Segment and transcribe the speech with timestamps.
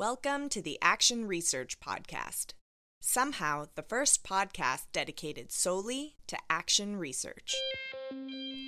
[0.00, 2.54] Welcome to the Action Research Podcast.
[3.02, 7.54] Somehow, the first podcast dedicated solely to action research.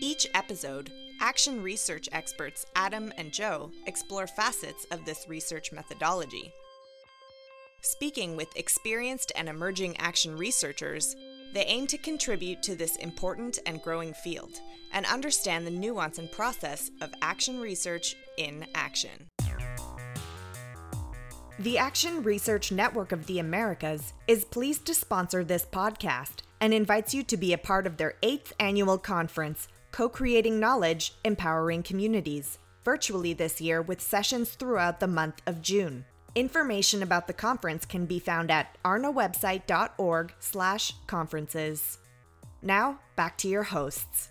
[0.03, 0.92] Each episode,
[1.22, 6.53] action research experts Adam and Joe explore facets of this research methodology.
[7.80, 11.17] Speaking with experienced and emerging action researchers,
[11.54, 14.60] they aim to contribute to this important and growing field
[14.92, 19.30] and understand the nuance and process of action research in action.
[21.59, 27.12] The Action Research Network of the Americas is pleased to sponsor this podcast and invites
[27.12, 32.58] you to be a part of their eighth annual conference, Co Creating Knowledge, Empowering Communities,
[32.84, 36.06] virtually this year with sessions throughout the month of June.
[36.34, 41.98] Information about the conference can be found at arnawebsite.org slash conferences.
[42.62, 44.30] Now, back to your hosts.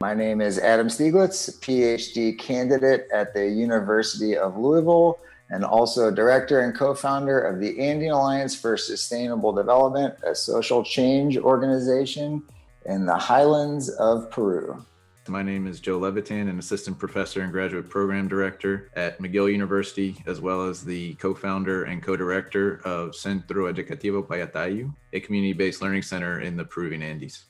[0.00, 5.18] My name is Adam Stieglitz, PhD candidate at the University of Louisville
[5.52, 11.36] and also director and co-founder of the Andean Alliance for Sustainable Development, a social change
[11.36, 12.42] organization
[12.86, 14.82] in the highlands of Peru.
[15.28, 20.16] My name is Joe Levitan, an assistant professor and graduate program director at McGill University,
[20.26, 25.52] as well as the co founder and co director of Centro Educativo Payatayu, a community
[25.52, 27.44] based learning center in the Peruvian Andes.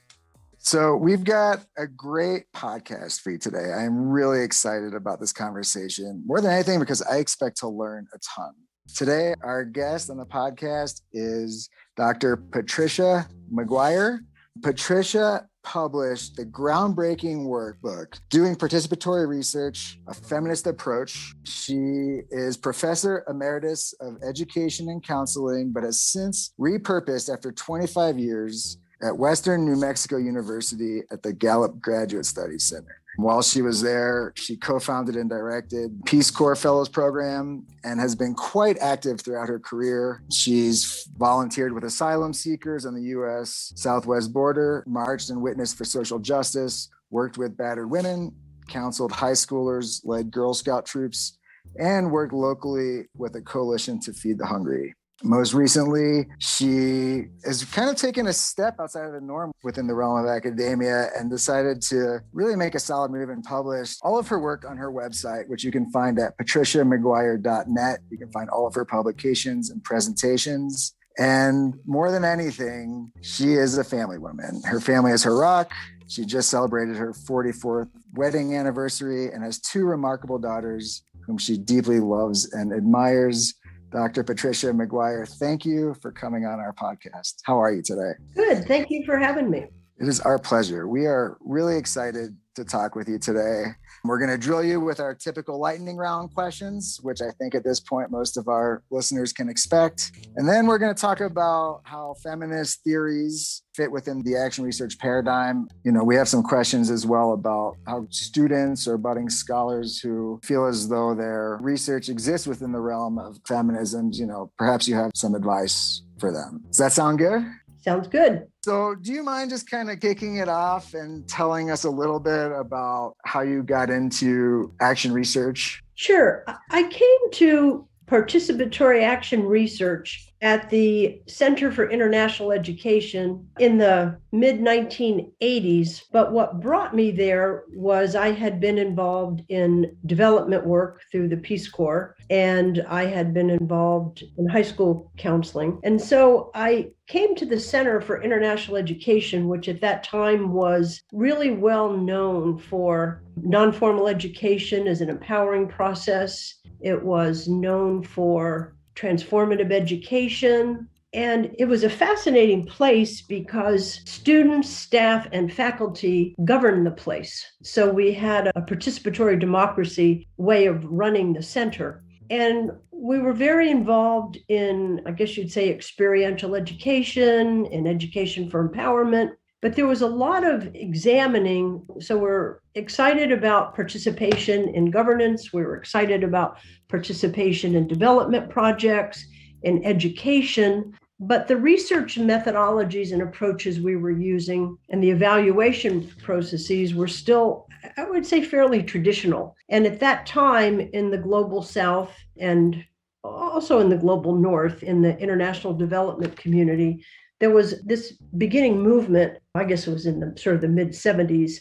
[0.65, 3.73] So, we've got a great podcast for you today.
[3.73, 8.19] I'm really excited about this conversation more than anything because I expect to learn a
[8.19, 8.53] ton.
[8.95, 12.37] Today, our guest on the podcast is Dr.
[12.37, 14.21] Patricia Maguire.
[14.63, 21.35] Patricia published the groundbreaking workbook, Doing Participatory Research, a Feminist Approach.
[21.43, 28.79] She is Professor Emeritus of Education and Counseling, but has since repurposed after 25 years
[29.03, 33.03] at Western New Mexico University at the Gallup Graduate Studies Center.
[33.17, 38.15] While she was there, she co founded and directed Peace Corps Fellows Program and has
[38.15, 40.23] been quite active throughout her career.
[40.33, 43.73] She's volunteered with asylum seekers on the U.S.
[43.77, 48.35] Southwest border, marched and witnessed for social justice, worked with battered women,
[48.69, 51.39] counseled high schoolers, led Girl Scout troops,
[51.79, 54.95] and worked locally with a coalition to feed the hungry.
[55.25, 59.95] Most recently, she has kind of taken a step outside of the norm within the
[59.95, 64.27] realm of academia and decided to really make a solid move and publish all of
[64.29, 68.01] her work on her website, which you can find at patriciamaguire.net.
[68.11, 70.95] You can find all of her publications and presentations.
[71.19, 74.63] And more than anything, she is a family woman.
[74.65, 75.73] Her family is her rock.
[76.09, 82.01] She just celebrated her 44th wedding anniversary and has two remarkable daughters whom she deeply
[82.01, 83.55] loves and admires.
[83.93, 84.25] Dr.
[84.25, 87.35] Patricia Maguire, thank you for coming on our podcast.
[87.45, 88.13] How are you today?
[88.35, 88.65] Good.
[88.65, 89.67] Thank you for having me.
[89.99, 90.89] It is our pleasure.
[90.89, 93.67] We are really excited to talk with you today.
[94.05, 97.63] We're going to drill you with our typical lightning round questions, which I think at
[97.63, 100.11] this point most of our listeners can expect.
[100.35, 104.99] And then we're going to talk about how feminist theories fit within the action research
[104.99, 105.69] paradigm.
[105.85, 110.41] You know, we have some questions as well about how students or budding scholars who
[110.43, 114.97] feel as though their research exists within the realm of feminism, you know, perhaps you
[114.97, 116.63] have some advice for them.
[116.69, 117.45] Does that sound good?
[117.83, 118.47] Sounds good.
[118.65, 122.21] So, do you mind just kind of kicking it off and telling us a little
[122.21, 125.83] bit about how you got into action research?
[125.95, 126.45] Sure.
[126.71, 134.59] I came to participatory action research at the Center for International Education in the mid
[134.59, 136.03] 1980s.
[136.11, 141.37] But what brought me there was I had been involved in development work through the
[141.37, 145.79] Peace Corps, and I had been involved in high school counseling.
[145.85, 151.03] And so I came to the Center for International Education, which at that time was
[151.13, 156.57] really well known for non formal education as an empowering process.
[156.81, 160.89] It was known for transformative education.
[161.15, 167.45] And it was a fascinating place because students, staff, and faculty governed the place.
[167.63, 172.03] So we had a participatory democracy way of running the center.
[172.31, 178.67] And we were very involved in, I guess you'd say, experiential education and education for
[178.67, 179.33] empowerment.
[179.63, 181.87] But there was a lot of examining.
[182.01, 185.53] So we're excited about participation in governance.
[185.53, 189.25] We were excited about participation in development projects,
[189.63, 190.93] in education.
[191.21, 197.69] But the research methodologies and approaches we were using and the evaluation processes were still,
[197.97, 199.57] I would say, fairly traditional.
[199.69, 202.85] And at that time in the global south and
[203.23, 207.05] also in the global north, in the international development community,
[207.43, 210.91] there was this beginning movement, I guess it was in the sort of the mid
[210.91, 211.55] 70s,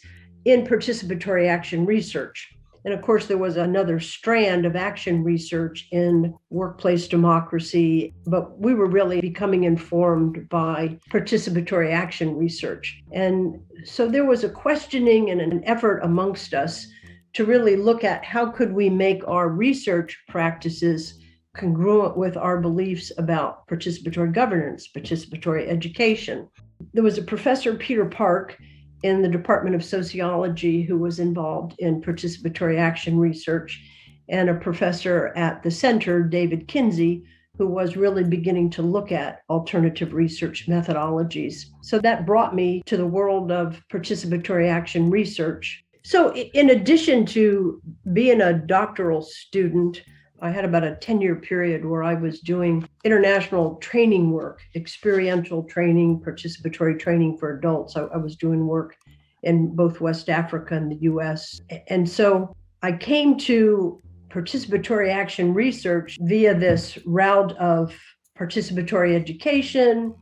[0.45, 2.53] in participatory action research.
[2.85, 8.75] And of course, there was another strand of action research in workplace democracy, but we
[8.75, 13.01] were really becoming informed by participatory action research.
[13.11, 16.85] And so there was a questioning and an effort amongst us
[17.33, 21.20] to really look at how could we make our research practices
[21.55, 26.47] congruent with our beliefs about participatory governance, participatory education.
[26.93, 28.57] There was a professor, Peter Park,
[29.03, 33.81] in the Department of Sociology who was involved in participatory action research,
[34.29, 37.23] and a professor at the center, David Kinsey,
[37.57, 41.65] who was really beginning to look at alternative research methodologies.
[41.81, 45.83] So that brought me to the world of participatory action research.
[46.03, 47.79] So, in addition to
[48.13, 50.01] being a doctoral student,
[50.41, 55.63] I had about a 10 year period where I was doing international training work, experiential
[55.63, 57.95] training, participatory training for adults.
[57.95, 58.97] I, I, was doing work
[59.43, 61.61] in both West Africa and the US.
[61.87, 67.95] And so I came to participatory action research via this route of
[68.37, 70.15] participatory education,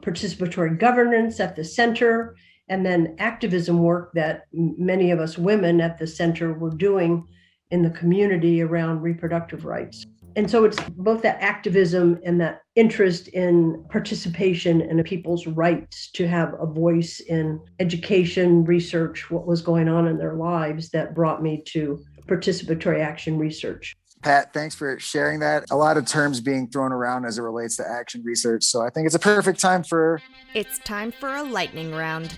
[0.00, 2.34] participatory governance at the center,
[2.68, 7.26] and then activism work that many of us women at the center were doing
[7.70, 10.06] in the community around reproductive rights.
[10.36, 16.28] And so it's both that activism and that interest in participation in people's rights to
[16.28, 21.42] have a voice in education, research, what was going on in their lives that brought
[21.42, 23.96] me to participatory action research.
[24.22, 25.64] Pat, thanks for sharing that.
[25.70, 28.64] A lot of terms being thrown around as it relates to action research.
[28.64, 30.20] So I think it's a perfect time for.
[30.54, 32.36] It's time for a lightning round.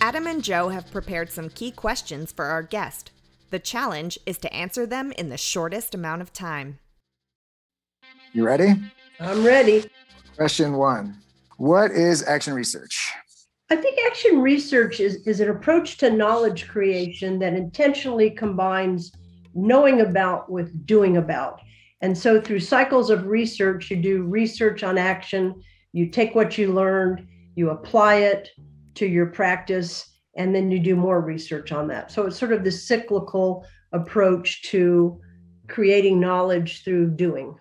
[0.00, 3.10] Adam and Joe have prepared some key questions for our guest.
[3.54, 6.80] The challenge is to answer them in the shortest amount of time.
[8.32, 8.74] You ready?
[9.20, 9.88] I'm ready.
[10.36, 11.22] Question one
[11.58, 13.12] What is action research?
[13.70, 19.12] I think action research is, is an approach to knowledge creation that intentionally combines
[19.54, 21.60] knowing about with doing about.
[22.00, 25.62] And so, through cycles of research, you do research on action,
[25.92, 28.48] you take what you learned, you apply it
[28.96, 32.10] to your practice, and then you do more research on that.
[32.10, 35.20] So it's sort of this cyclical approach to
[35.68, 37.56] creating knowledge through doing.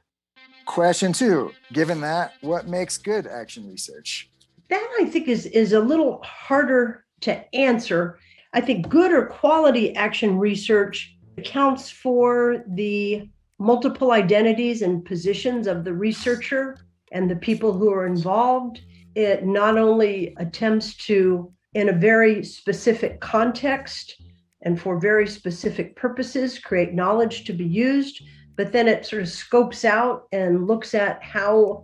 [0.65, 4.29] Question two Given that, what makes good action research?
[4.69, 8.19] That I think is, is a little harder to answer.
[8.53, 13.29] I think good or quality action research accounts for the
[13.59, 16.77] multiple identities and positions of the researcher
[17.11, 18.81] and the people who are involved.
[19.15, 24.21] It not only attempts to in a very specific context
[24.61, 28.23] and for very specific purposes, create knowledge to be used.
[28.55, 31.83] But then it sort of scopes out and looks at how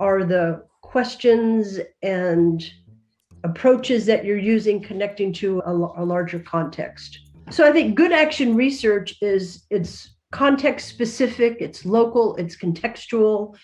[0.00, 2.64] are the questions and
[3.42, 7.18] approaches that you're using connecting to a, a larger context.
[7.50, 13.56] So I think good action research is it's context specific, it's local, it's contextual,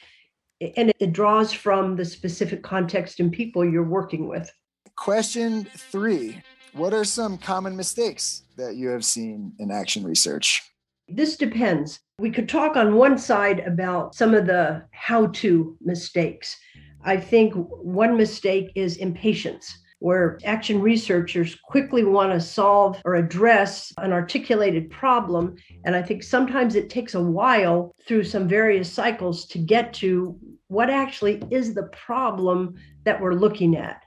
[0.76, 4.52] and it draws from the specific context and people you're working with.
[5.00, 6.42] Question three
[6.74, 10.62] What are some common mistakes that you have seen in action research?
[11.08, 12.00] This depends.
[12.18, 16.54] We could talk on one side about some of the how to mistakes.
[17.02, 23.94] I think one mistake is impatience, where action researchers quickly want to solve or address
[23.96, 25.56] an articulated problem.
[25.86, 30.38] And I think sometimes it takes a while through some various cycles to get to
[30.68, 34.02] what actually is the problem that we're looking at.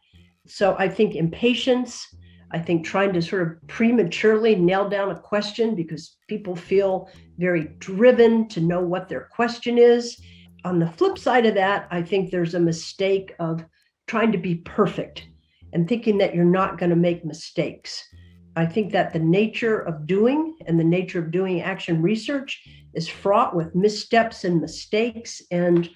[0.45, 2.05] So I think impatience,
[2.51, 7.69] I think trying to sort of prematurely nail down a question because people feel very
[7.79, 10.19] driven to know what their question is.
[10.65, 13.65] On the flip side of that, I think there's a mistake of
[14.07, 15.27] trying to be perfect
[15.71, 18.07] and thinking that you're not going to make mistakes.
[18.55, 23.07] I think that the nature of doing and the nature of doing action research is
[23.07, 25.89] fraught with missteps and mistakes, and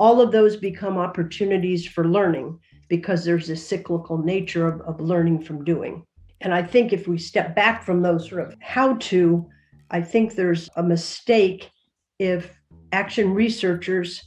[0.00, 2.58] all of those become opportunities for learning
[2.90, 6.04] because there's a cyclical nature of, of learning from doing.
[6.42, 9.48] And I think if we step back from those sort of how to,
[9.90, 11.70] I think there's a mistake
[12.18, 12.58] if
[12.92, 14.22] action researchers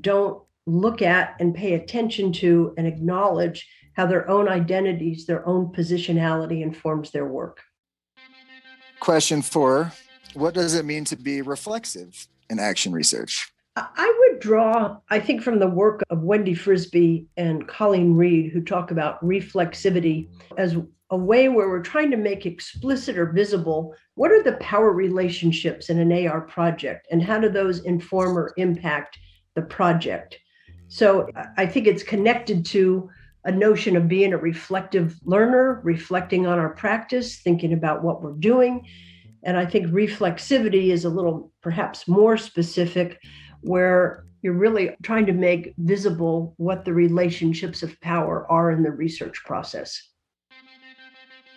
[0.00, 5.66] don't look at and pay attention to and acknowledge how their own identities, their own
[5.66, 7.60] positionality informs their work.
[9.00, 9.92] Question four
[10.34, 13.52] What does it mean to be reflexive in action research?
[13.76, 18.62] I would draw, I think, from the work of Wendy Frisby and Colleen Reid, who
[18.62, 20.76] talk about reflexivity as
[21.10, 25.88] a way where we're trying to make explicit or visible what are the power relationships
[25.88, 29.18] in an AR project and how do those inform or impact
[29.54, 30.38] the project.
[30.88, 33.08] So I think it's connected to
[33.44, 38.32] a notion of being a reflective learner, reflecting on our practice, thinking about what we're
[38.32, 38.84] doing,
[39.42, 43.20] And I think reflexivity is a little perhaps more specific,
[43.62, 48.90] where you're really trying to make visible what the relationships of power are in the
[48.90, 50.10] research process.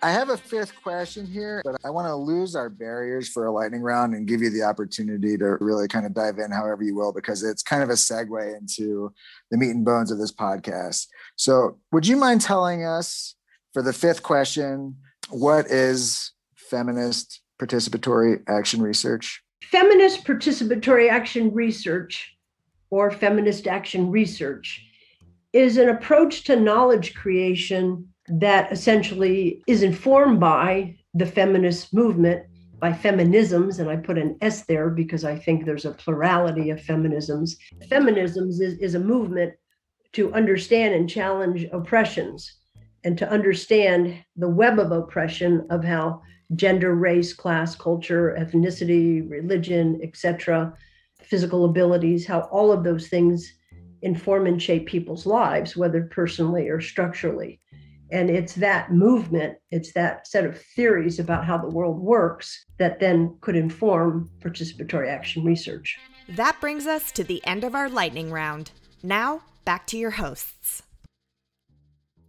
[0.03, 3.53] I have a fifth question here, but I want to lose our barriers for a
[3.53, 6.93] lightning round and give you the opportunity to really kind of dive in however you
[6.93, 9.13] will, because it's kind of a segue into
[9.49, 11.07] the meat and bones of this podcast.
[11.37, 13.35] So, would you mind telling us
[13.71, 14.97] for the fifth question,
[15.29, 19.42] what is feminist participatory action research?
[19.71, 22.35] Feminist participatory action research,
[22.89, 24.85] or feminist action research,
[25.51, 32.45] is an approach to knowledge creation that essentially is informed by the feminist movement,
[32.79, 36.79] by feminisms, and I put an S there because I think there's a plurality of
[36.79, 37.55] feminisms.
[37.89, 39.53] Feminisms is, is a movement
[40.13, 42.59] to understand and challenge oppressions
[43.03, 46.21] and to understand the web of oppression of how
[46.55, 50.73] gender, race, class, culture, ethnicity, religion, etc.,
[51.21, 53.53] physical abilities, how all of those things
[54.01, 57.59] inform and shape people's lives, whether personally or structurally.
[58.11, 62.99] And it's that movement, it's that set of theories about how the world works that
[62.99, 65.97] then could inform participatory action research.
[66.29, 68.71] That brings us to the end of our lightning round.
[69.01, 70.83] Now, back to your hosts.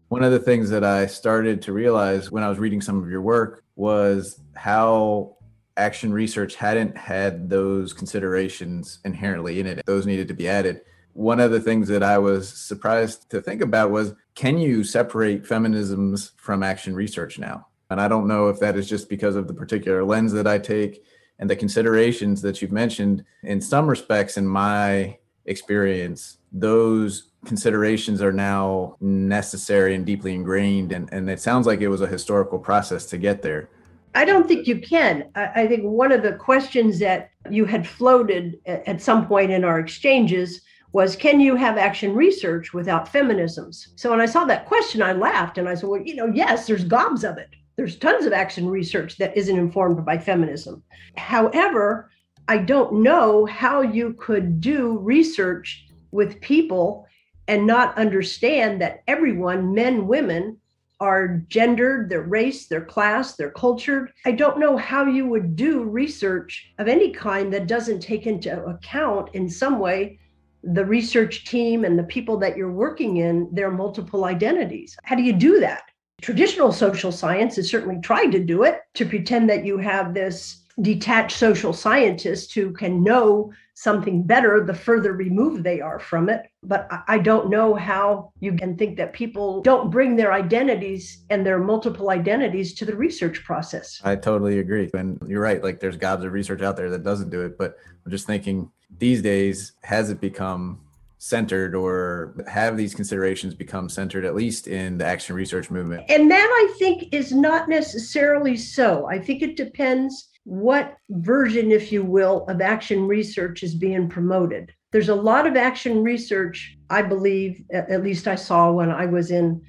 [0.09, 3.11] One of the things that I started to realize when I was reading some of
[3.11, 5.37] your work was how
[5.77, 9.85] action research hadn't had those considerations inherently in it.
[9.87, 10.83] Those needed to be added.
[11.15, 15.45] One of the things that I was surprised to think about was can you separate
[15.45, 17.67] feminisms from action research now?
[17.91, 20.59] And I don't know if that is just because of the particular lens that I
[20.59, 21.05] take
[21.39, 23.25] and the considerations that you've mentioned.
[23.43, 30.93] In some respects, in my experience, those considerations are now necessary and deeply ingrained.
[30.93, 33.69] And, and it sounds like it was a historical process to get there.
[34.15, 35.25] I don't think you can.
[35.35, 39.81] I, think one of the questions that you had floated at some point in our
[39.81, 43.89] exchanges was can you have action research without feminisms?
[43.97, 46.69] So when I saw that question, I laughed and I said, well, you know, yes,
[46.69, 47.51] there's gobs of it.
[47.75, 50.85] There's tons of action research that isn't informed by feminism.
[51.17, 52.13] However,
[52.47, 55.84] I don't know how you could do research
[56.15, 57.07] with people
[57.49, 60.57] and not understand that everyone, men, women,
[61.01, 64.09] are gendered, their race, their class, their culture.
[64.25, 68.65] I don't know how you would do research of any kind that doesn't take into
[68.65, 70.21] account in some way
[70.63, 74.97] the research team and the people that you're working in their multiple identities.
[75.03, 75.83] How do you do that?
[76.23, 80.63] Traditional social science has certainly tried to do it to pretend that you have this
[80.81, 86.47] detached social scientist who can know something better the further removed they are from it.
[86.63, 91.45] But I don't know how you can think that people don't bring their identities and
[91.45, 94.01] their multiple identities to the research process.
[94.05, 94.91] I totally agree.
[94.95, 95.63] And you're right.
[95.63, 97.59] Like there's gobs of research out there that doesn't do it.
[97.59, 100.81] But I'm just thinking these days, has it become
[101.19, 106.31] centered or have these considerations become centered at least in the action research movement and
[106.31, 112.05] that i think is not necessarily so i think it depends what version if you
[112.05, 117.65] will of action research is being promoted there's a lot of action research i believe
[117.73, 119.61] at least i saw when i was in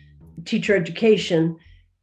[0.44, 1.56] teacher education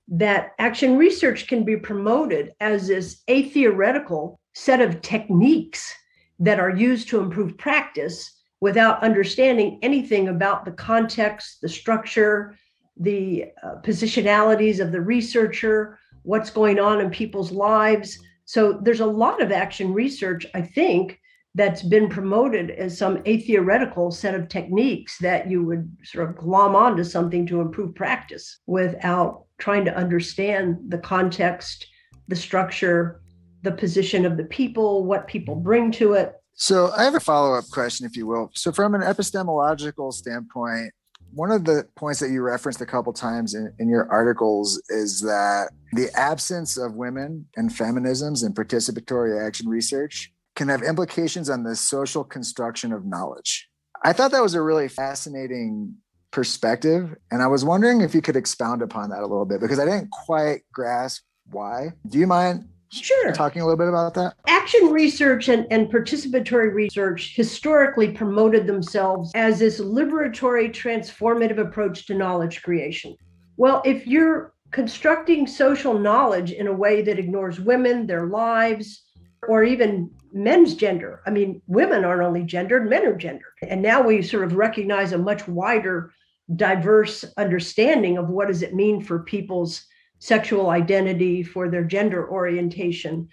[0.08, 5.94] that action research can be promoted as this a theoretical set of techniques
[6.38, 12.56] that are used to improve practice without understanding anything about the context, the structure,
[12.96, 18.18] the uh, positionalities of the researcher, what's going on in people's lives.
[18.44, 21.18] So there's a lot of action research, I think,
[21.54, 26.74] that's been promoted as some atheoretical set of techniques that you would sort of glom
[26.74, 31.86] onto something to improve practice without trying to understand the context,
[32.28, 33.20] the structure,
[33.62, 36.32] the position of the people, what people bring to it.
[36.54, 38.50] So I have a follow up question, if you will.
[38.54, 40.92] So, from an epistemological standpoint,
[41.34, 45.20] one of the points that you referenced a couple times in, in, your articles is
[45.20, 51.62] that the absence of women and feminisms and participatory action research can have implications on
[51.62, 53.68] the social construction of knowledge.
[54.04, 55.96] I thought that was a really fascinating
[56.32, 57.14] perspective.
[57.30, 59.84] And I was wondering if you could expound upon that a little bit because I
[59.84, 61.92] didn't quite grasp why.
[62.08, 63.32] Do you mind Sure.
[63.32, 64.34] Talking a little bit about that?
[64.46, 72.14] Action research and, and participatory research historically promoted themselves as this liberatory, transformative approach to
[72.14, 73.16] knowledge creation.
[73.56, 79.02] Well, if you're constructing social knowledge in a way that ignores women, their lives,
[79.48, 83.52] or even men's gender, I mean, women aren't only gendered, men are gendered.
[83.66, 86.12] And now we sort of recognize a much wider,
[86.56, 89.86] diverse understanding of what does it mean for people's
[90.22, 93.28] sexual identity, for their gender orientation.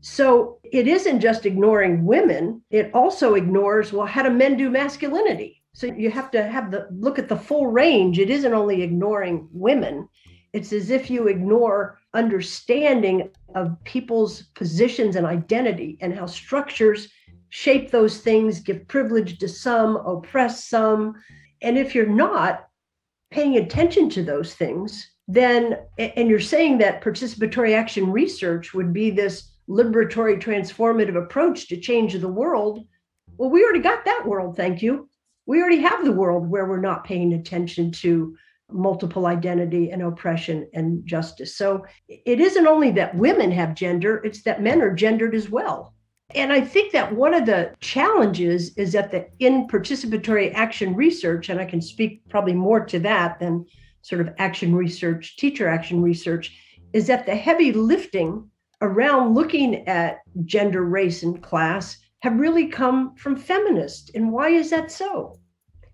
[0.00, 5.62] So it isn't just ignoring women, it also ignores, well, how do men do masculinity?
[5.74, 8.18] So you have to have the look at the full range.
[8.18, 10.08] It isn't only ignoring women,
[10.52, 17.08] it's as if you ignore understanding of people's positions and identity and how structures
[17.50, 21.14] shape those things, give privilege to some, oppress some.
[21.62, 22.68] And if you're not
[23.34, 29.10] paying attention to those things, then, and you're saying that participatory action research would be
[29.10, 32.86] this liberatory transformative approach to change the world.
[33.36, 35.08] Well, we already got that world, thank you.
[35.46, 38.36] We already have the world where we're not paying attention to
[38.70, 41.56] multiple identity and oppression and justice.
[41.56, 45.93] So it isn't only that women have gender, it's that men are gendered as well.
[46.34, 51.48] And I think that one of the challenges is that the in participatory action research,
[51.48, 53.66] and I can speak probably more to that than
[54.02, 56.56] sort of action research, teacher action research,
[56.92, 58.50] is that the heavy lifting
[58.80, 64.10] around looking at gender, race, and class have really come from feminists.
[64.14, 65.38] And why is that so?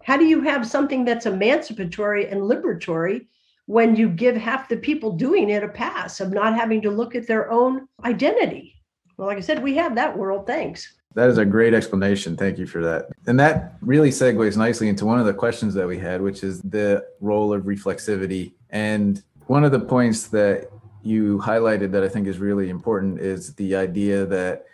[0.05, 3.27] How do you have something that's emancipatory and liberatory
[3.67, 7.15] when you give half the people doing it a pass of not having to look
[7.15, 8.80] at their own identity?
[9.21, 10.47] Well, like I said, we have that world.
[10.47, 10.95] Thanks.
[11.12, 12.39] That is a great explanation.
[12.39, 13.11] Thank you for that.
[13.27, 16.62] And that really segues nicely into one of the questions that we had, which is
[16.62, 18.53] the role of reflexivity.
[18.71, 20.71] And one of the points that
[21.03, 24.65] you highlighted that I think is really important is the idea that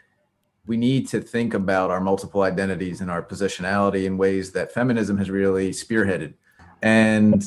[0.65, 5.19] we need to think about our multiple identities and our positionality in ways that feminism
[5.19, 6.35] has really spearheaded.
[6.83, 7.45] And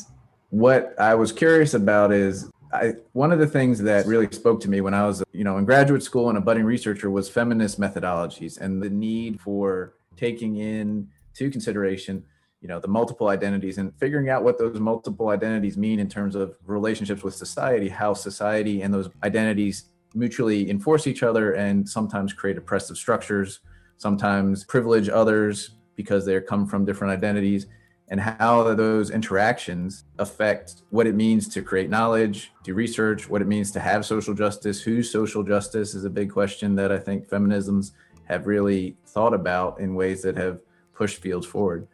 [0.50, 4.70] what I was curious about is I, one of the things that really spoke to
[4.70, 7.80] me when I was, you know, in graduate school and a budding researcher was feminist
[7.80, 12.24] methodologies and the need for taking in to consideration,
[12.62, 16.36] you know, the multiple identities and figuring out what those multiple identities mean in terms
[16.36, 22.34] of relationships with society, how society and those identities mutually enforce each other and sometimes
[22.34, 23.60] create oppressive structures,
[23.98, 27.68] sometimes privilege others because they come from different identities
[28.10, 33.48] and how those interactions affect what it means to create knowledge, do research, what it
[33.48, 37.30] means to have social justice, whose social justice is a big question that I think
[37.30, 37.92] feminisms
[38.26, 40.62] have really thought about in ways that have
[40.94, 41.88] pushed fields forward.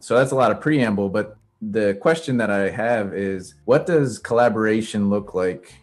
[0.00, 4.18] So that's a lot of preamble, but the question that I have is what does
[4.18, 5.74] collaboration look like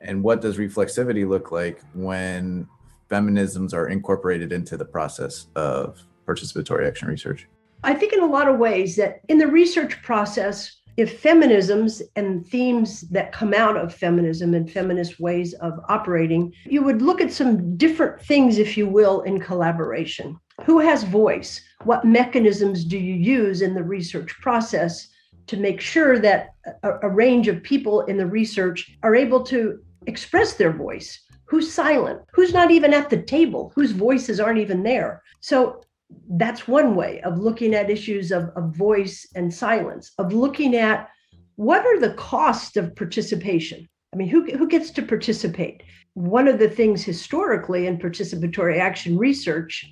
[0.00, 2.66] and what does reflexivity look like when
[3.10, 7.46] feminisms are incorporated into the process of participatory action research?
[7.82, 12.46] I think in a lot of ways that in the research process, if feminisms and
[12.46, 17.32] themes that come out of feminism and feminist ways of operating, you would look at
[17.32, 20.38] some different things, if you will, in collaboration.
[20.64, 21.62] Who has voice?
[21.84, 25.08] What mechanisms do you use in the research process
[25.46, 26.50] to make sure that
[26.82, 31.18] a, a range of people in the research are able to express their voice?
[31.46, 32.20] Who's silent?
[32.32, 33.72] Who's not even at the table?
[33.74, 35.22] Whose voices aren't even there?
[35.40, 35.82] So
[36.30, 41.08] that's one way of looking at issues of, of voice and silence, of looking at
[41.56, 43.88] what are the costs of participation?
[44.12, 45.82] I mean, who, who gets to participate?
[46.14, 49.84] One of the things historically in participatory action research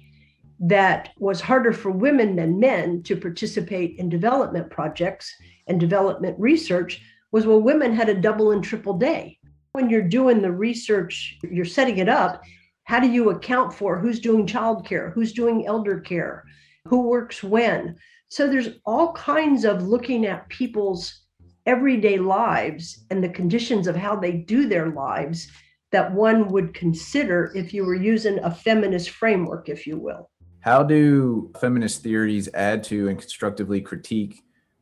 [0.61, 5.33] that was harder for women than men to participate in development projects
[5.69, 7.01] and development research
[7.31, 9.39] was well, women had a double and triple day.
[9.73, 12.43] When you're doing the research, you're setting it up,
[12.89, 16.43] how do you account for who's doing childcare, who's doing elder care,
[16.87, 17.95] who works when?
[18.29, 21.27] So there's all kinds of looking at people's
[21.67, 25.51] everyday lives and the conditions of how they do their lives
[25.93, 30.31] that one would consider if you were using a feminist framework, if you will.
[30.61, 34.41] How do feminist theories add to and constructively critique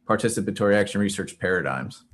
[0.09, 2.05] participatory action research paradigms?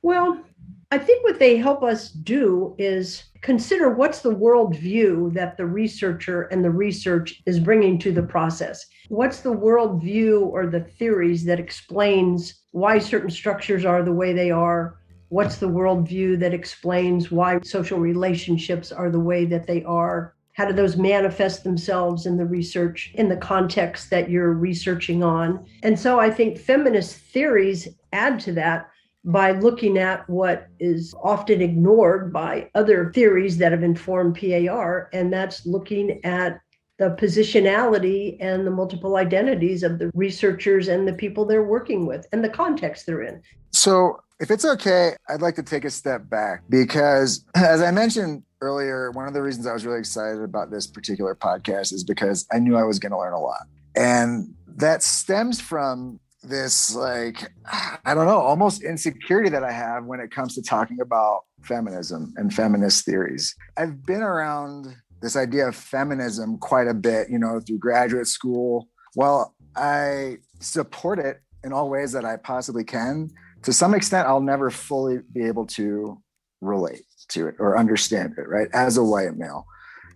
[0.00, 0.42] Well,
[0.90, 6.42] I think what they help us do is consider what's the worldview that the researcher
[6.42, 8.86] and the research is bringing to the process.
[9.08, 14.50] What's the worldview or the theories that explains why certain structures are the way they
[14.50, 14.98] are?
[15.28, 20.34] What's the worldview that explains why social relationships are the way that they are?
[20.52, 25.66] How do those manifest themselves in the research in the context that you're researching on?
[25.82, 28.91] And so I think feminist theories add to that
[29.24, 35.32] by looking at what is often ignored by other theories that have informed PAR, and
[35.32, 36.60] that's looking at
[36.98, 42.26] the positionality and the multiple identities of the researchers and the people they're working with
[42.32, 43.40] and the context they're in.
[43.70, 48.42] So, if it's okay, I'd like to take a step back because, as I mentioned
[48.60, 52.46] earlier, one of the reasons I was really excited about this particular podcast is because
[52.52, 53.66] I knew I was going to learn a lot.
[53.94, 57.52] And that stems from this like
[58.04, 62.34] i don't know almost insecurity that i have when it comes to talking about feminism
[62.36, 67.60] and feminist theories i've been around this idea of feminism quite a bit, you know,
[67.60, 68.88] through graduate school.
[69.14, 73.30] Well, I support it in all ways that I possibly can.
[73.62, 76.20] To some extent, I'll never fully be able to
[76.60, 78.68] relate to it or understand it, right?
[78.74, 79.64] As a white male.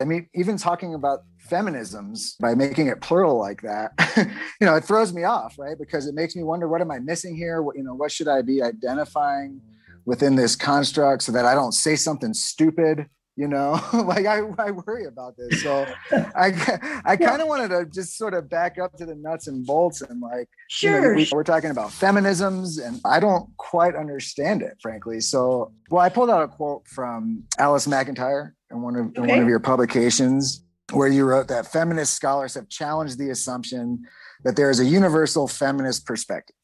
[0.01, 3.93] I mean, even talking about feminisms by making it plural like that,
[4.61, 5.79] you know, it throws me off, right?
[5.79, 7.63] Because it makes me wonder what am I missing here?
[7.63, 9.61] What, you know, what should I be identifying
[10.05, 13.07] within this construct so that I don't say something stupid?
[13.39, 15.63] You know, like I, I worry about this.
[15.63, 15.87] So
[16.35, 19.67] I, I kind of wanted to just sort of back up to the nuts and
[19.67, 23.95] bolts and like, sure, you know, we, we're talking about feminisms and I don't quite
[23.95, 25.21] understand it, frankly.
[25.21, 29.21] So, well, I pulled out a quote from Alice McIntyre in one of, okay.
[29.21, 34.05] in one of your publications where you wrote that feminist scholars have challenged the assumption
[34.45, 36.55] that there is a universal feminist perspective.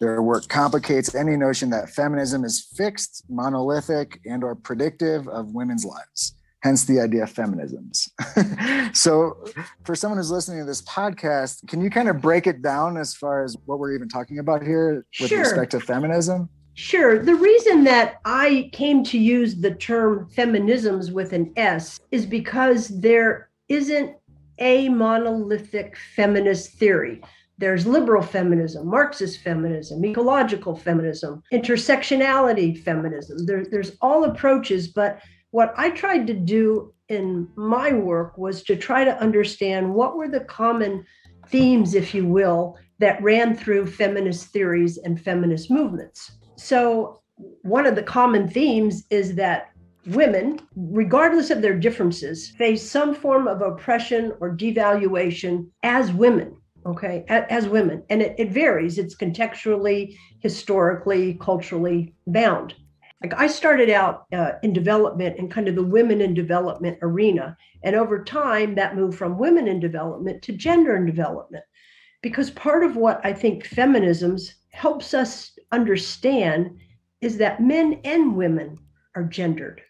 [0.00, 5.84] Their work complicates any notion that feminism is fixed, monolithic, and or predictive of women's
[5.84, 6.34] lives.
[6.62, 8.08] Hence the idea of feminisms.
[8.96, 9.44] so,
[9.84, 13.14] for someone who's listening to this podcast, can you kind of break it down as
[13.14, 15.40] far as what we're even talking about here with sure.
[15.40, 16.48] respect to feminism?
[16.74, 17.18] Sure.
[17.18, 22.88] The reason that I came to use the term feminisms with an S is because
[22.88, 24.16] there isn't
[24.58, 27.20] a monolithic feminist theory.
[27.58, 33.46] There's liberal feminism, Marxist feminism, ecological feminism, intersectionality feminism.
[33.46, 38.76] There, there's all approaches, but what I tried to do in my work was to
[38.76, 41.04] try to understand what were the common
[41.48, 46.32] themes, if you will, that ran through feminist theories and feminist movements.
[46.56, 47.20] So,
[47.62, 49.71] one of the common themes is that
[50.06, 56.56] women, regardless of their differences, face some form of oppression or devaluation as women.
[56.84, 58.02] Okay, as women.
[58.10, 62.74] And it, it varies, it's contextually, historically, culturally bound.
[63.22, 67.56] Like I started out uh, in development and kind of the women in development arena.
[67.84, 71.62] And over time, that moved from women in development to gender in development.
[72.20, 76.76] Because part of what I think feminisms helps us understand
[77.20, 78.76] is that men and women
[79.14, 79.82] are gendered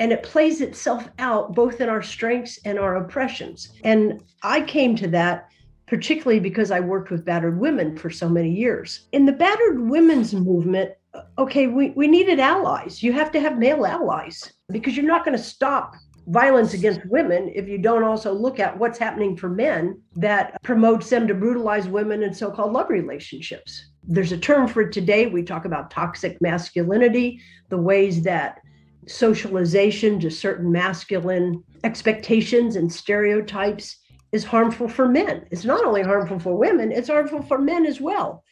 [0.00, 3.68] and it plays itself out both in our strengths and our oppressions.
[3.84, 5.48] And I came to that
[5.86, 9.08] particularly because I worked with battered women for so many years.
[9.10, 10.92] In the battered women's movement,
[11.36, 13.02] okay, we, we needed allies.
[13.02, 15.96] You have to have male allies because you're not going to stop
[16.28, 21.10] violence against women if you don't also look at what's happening for men that promotes
[21.10, 23.86] them to brutalize women in so called love relationships.
[24.04, 25.26] There's a term for it today.
[25.26, 28.60] We talk about toxic masculinity, the ways that
[29.06, 33.96] socialization to certain masculine expectations and stereotypes
[34.32, 35.46] is harmful for men.
[35.50, 38.44] It's not only harmful for women, it's harmful for men as well.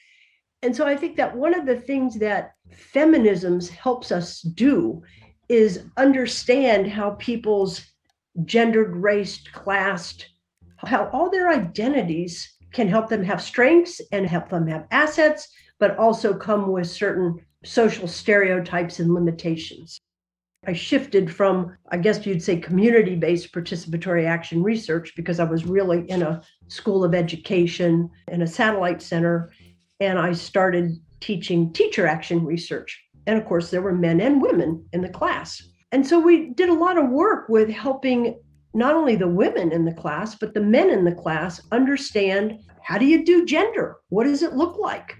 [0.62, 2.52] And so I think that one of the things that
[2.94, 5.02] feminisms helps us do
[5.48, 7.86] is understand how people's
[8.44, 10.28] gendered, raced, classed,
[10.78, 15.96] how all their identities can help them have strengths and help them have assets, but
[15.96, 19.98] also come with certain social stereotypes and limitations.
[20.68, 25.64] I shifted from, I guess you'd say, community based participatory action research because I was
[25.64, 29.50] really in a school of education in a satellite center.
[29.98, 33.02] And I started teaching teacher action research.
[33.26, 35.62] And of course, there were men and women in the class.
[35.90, 38.38] And so we did a lot of work with helping
[38.74, 42.98] not only the women in the class, but the men in the class understand how
[42.98, 43.96] do you do gender?
[44.10, 45.16] What does it look like?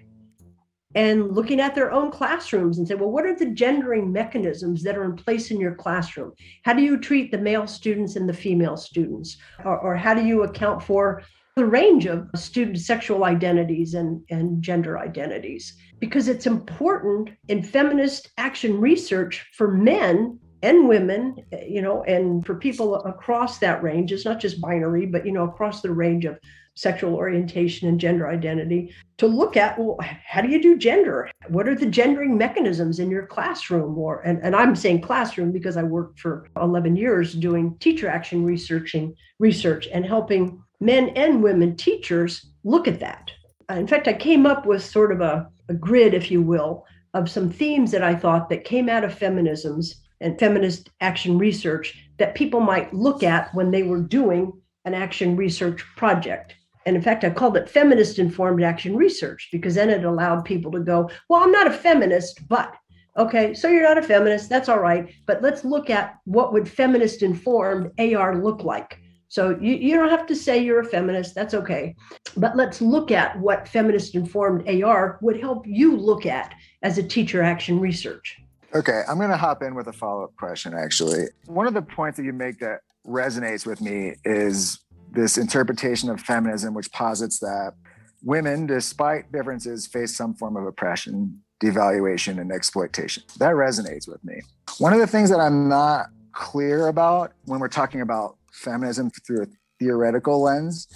[0.99, 4.99] And looking at their own classrooms and say, well, what are the gendering mechanisms that
[4.99, 6.33] are in place in your classroom?
[6.65, 9.37] How do you treat the male students and the female students?
[9.65, 11.23] Or, or how do you account for
[11.55, 15.77] the range of student sexual identities and, and gender identities?
[16.01, 22.57] Because it's important in feminist action research for men and women, you know, and for
[22.57, 26.41] people across that range, it's not just binary, but, you know, across the range of
[26.79, 31.29] sexual orientation and gender identity to look at well how do you do gender?
[31.49, 33.99] What are the gendering mechanisms in your classroom?
[33.99, 38.45] Or and, and i'm saying classroom because i worked for 11 years doing teacher action
[38.45, 43.33] researching research and helping men and women teachers look at that.
[43.69, 46.87] Uh, in fact i came up with sort of a, a grid if you will
[47.13, 52.09] of some themes that i thought that came out of feminisms and feminist action research
[52.19, 54.53] that people might look at when they were doing
[54.85, 56.55] an action research project
[56.89, 60.73] and in fact, I called it feminist informed action research because then it allowed people
[60.73, 62.75] to go, well, I'm not a feminist, but
[63.19, 64.49] okay, so you're not a feminist.
[64.49, 65.13] That's all right.
[65.27, 68.99] But let's look at what would feminist informed AR look like.
[69.29, 71.35] So you, you don't have to say you're a feminist.
[71.35, 71.95] That's okay.
[72.39, 77.03] But let's look at what feminist informed AR would help you look at as a
[77.03, 78.41] teacher action research.
[78.75, 81.25] Okay, I'm going to hop in with a follow up question actually.
[81.45, 84.81] One of the points that you make that resonates with me is
[85.13, 87.75] this interpretation of feminism, which posits that
[88.23, 93.23] women, despite differences, face some form of oppression, devaluation, and exploitation.
[93.39, 94.43] That resonates with me.
[94.79, 99.43] One of the things that I'm not clear about when we're talking about feminism through
[99.43, 99.47] a
[99.79, 100.89] theoretical lens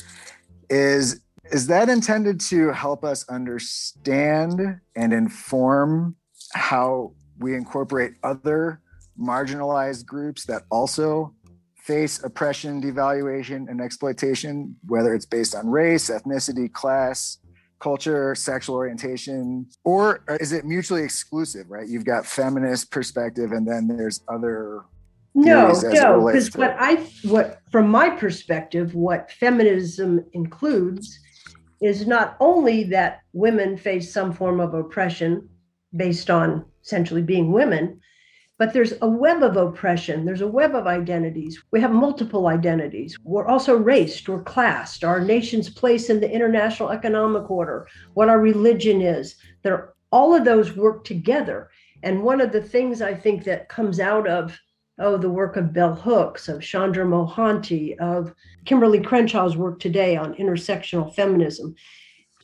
[0.70, 1.20] is
[1.50, 6.16] is that intended to help us understand and inform
[6.54, 8.80] how we incorporate other
[9.20, 11.34] marginalized groups that also
[11.82, 17.38] face oppression, devaluation, and exploitation, whether it's based on race, ethnicity, class,
[17.80, 21.88] culture, sexual orientation, or is it mutually exclusive, right?
[21.88, 24.84] You've got feminist perspective and then there's other
[25.34, 31.18] no no because what i what from my perspective what feminism includes
[31.80, 35.48] is not only that women face some form of oppression
[35.96, 37.98] based on essentially being women
[38.62, 40.24] but there's a web of oppression.
[40.24, 41.60] There's a web of identities.
[41.72, 43.16] We have multiple identities.
[43.24, 44.28] We're also raced.
[44.28, 45.02] We're classed.
[45.02, 49.34] Our nation's place in the international economic order what our religion is.
[49.64, 51.70] There all of those work together.
[52.04, 54.56] And one of the things i think that comes out of
[55.00, 58.32] oh, the work of Bell Hooks, of Chandra Mohanty, of
[58.64, 61.74] Kimberlé Crenshaw's work today on intersectional feminism.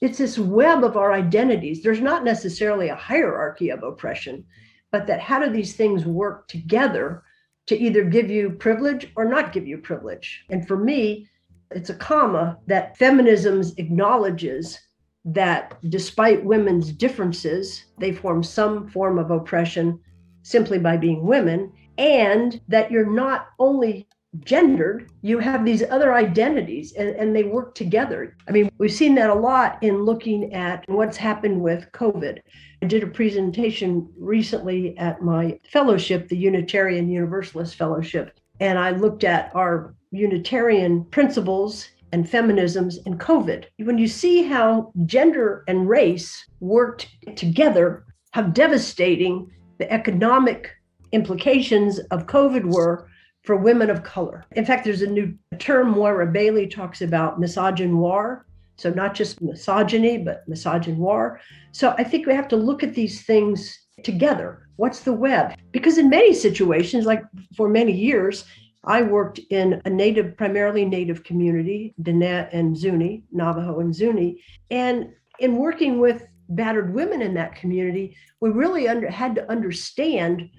[0.03, 1.85] It's this web of our identities.
[1.85, 4.45] There's not necessarily a hierarchy of oppression,
[4.91, 7.23] but that how do these things work together
[7.67, 10.45] to either give you privilege or not give you privilege?
[10.51, 11.29] And for me,
[11.71, 14.79] it's a comma that feminism acknowledges
[15.25, 20.01] that despite women's differences, they form some form of oppression
[20.43, 24.09] simply by being women and that you're not only
[24.41, 28.37] gendered, you have these other identities and, and they work together.
[28.47, 32.39] I mean, we've seen that a lot in looking at what's happened with COVID.
[32.83, 39.25] I did a presentation recently at my fellowship, the Unitarian Universalist Fellowship, and I looked
[39.25, 43.65] at our Unitarian principles and feminisms in COVID.
[43.79, 50.71] When you see how gender and race worked together, how devastating the economic
[51.13, 53.08] implications of COVID were
[53.49, 54.45] for women of color.
[54.57, 58.43] In fact, there's a new term Moya Bailey talks about misogynoir.
[58.77, 61.39] So not just misogyny, but misogynoir.
[61.73, 64.69] So I think we have to look at these things together.
[64.77, 65.55] What's the web?
[65.73, 67.23] Because in many situations, like
[67.57, 68.45] for many years,
[68.85, 74.43] I worked in a native, primarily native community, Diné and Zuni, Navajo and Zuni.
[74.71, 75.09] And
[75.39, 80.51] in working with battered women in that community, we really under, had to understand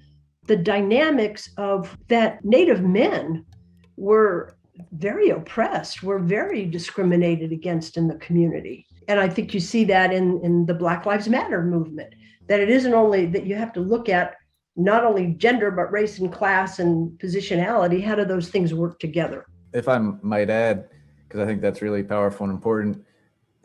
[0.50, 3.46] the dynamics of that Native men
[3.98, 4.56] were
[4.94, 8.88] very oppressed, were very discriminated against in the community.
[9.08, 12.16] And I think you see that in, in the Black Lives Matter movement,
[12.48, 14.38] that it isn't only that you have to look at
[14.76, 18.04] not only gender, but race and class and positionality.
[18.04, 19.46] How do those things work together?
[19.74, 20.90] If I might add,
[21.28, 23.06] because I think that's really powerful and important,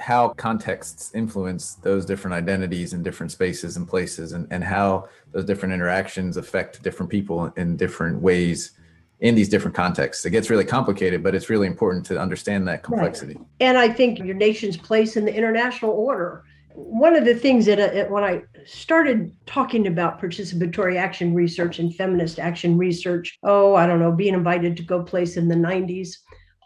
[0.01, 5.45] how contexts influence those different identities in different spaces and places and, and how those
[5.45, 8.73] different interactions affect different people in different ways
[9.21, 10.25] in these different contexts.
[10.25, 13.35] It gets really complicated, but it's really important to understand that complexity.
[13.35, 13.47] Right.
[13.61, 16.45] And I think your nation's place in the international order.
[16.75, 21.95] One of the things that uh, when I started talking about participatory action research and
[21.95, 26.17] feminist action research, oh, I don't know, being invited to go place in the 90s,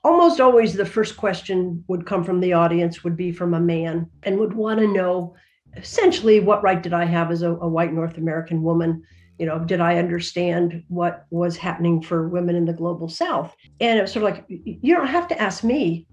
[0.04, 4.08] almost always the first question would come from the audience would be from a man
[4.22, 5.34] and would want to know
[5.76, 9.02] essentially what right did i have as a, a, white north american woman?
[9.38, 13.54] You know did i understand what was happening for women in the global south?
[13.80, 16.06] And it was sort of like you don't have to ask me.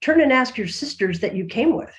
[0.00, 1.92] Turn and ask your sisters that you came with.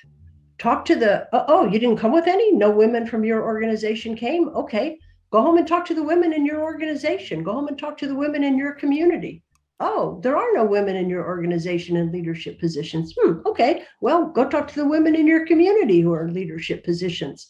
[0.58, 2.52] Talk to the oh you didn't come with any?
[2.52, 4.48] No women from your organization came?
[4.50, 4.98] Okay.
[5.30, 7.44] Go home and talk to the women in your organization.
[7.44, 9.42] Go home and talk to the women in your community
[9.80, 13.14] oh, there are no women in your organization in leadership positions.
[13.18, 16.84] Hmm, okay, well, go talk to the women in your community who are in leadership
[16.84, 17.48] positions.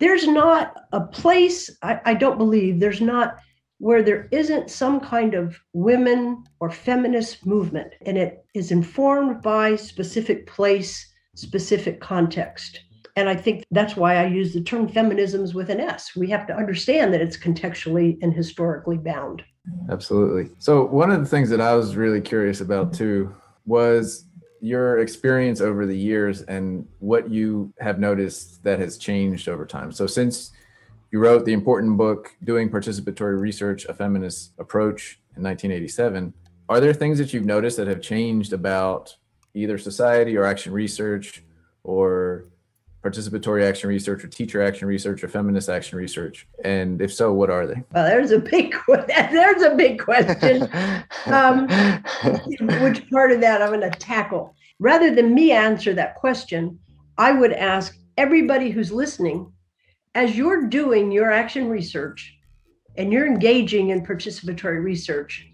[0.00, 3.36] There's not a place, I, I don't believe, there's not
[3.78, 9.76] where there isn't some kind of women or feminist movement, and it is informed by
[9.76, 12.80] specific place, specific context.
[13.16, 16.16] And I think that's why I use the term feminisms with an S.
[16.16, 19.42] We have to understand that it's contextually and historically bound.
[19.90, 20.50] Absolutely.
[20.58, 24.24] So, one of the things that I was really curious about too was
[24.60, 29.92] your experience over the years and what you have noticed that has changed over time.
[29.92, 30.52] So, since
[31.10, 36.32] you wrote the important book, Doing Participatory Research, A Feminist Approach in 1987,
[36.68, 39.16] are there things that you've noticed that have changed about
[39.54, 41.42] either society or action research
[41.84, 42.46] or
[43.02, 46.46] participatory action research or teacher action research or feminist action research?
[46.64, 47.82] And if so, what are they?
[47.92, 48.74] Well, there's a big
[49.08, 50.68] there's a big question.
[51.26, 51.68] Um,
[52.82, 54.54] which part of that I'm going to tackle?
[54.78, 56.78] Rather than me answer that question,
[57.18, 59.52] I would ask everybody who's listening,
[60.14, 62.34] as you're doing your action research
[62.96, 65.48] and you're engaging in participatory research,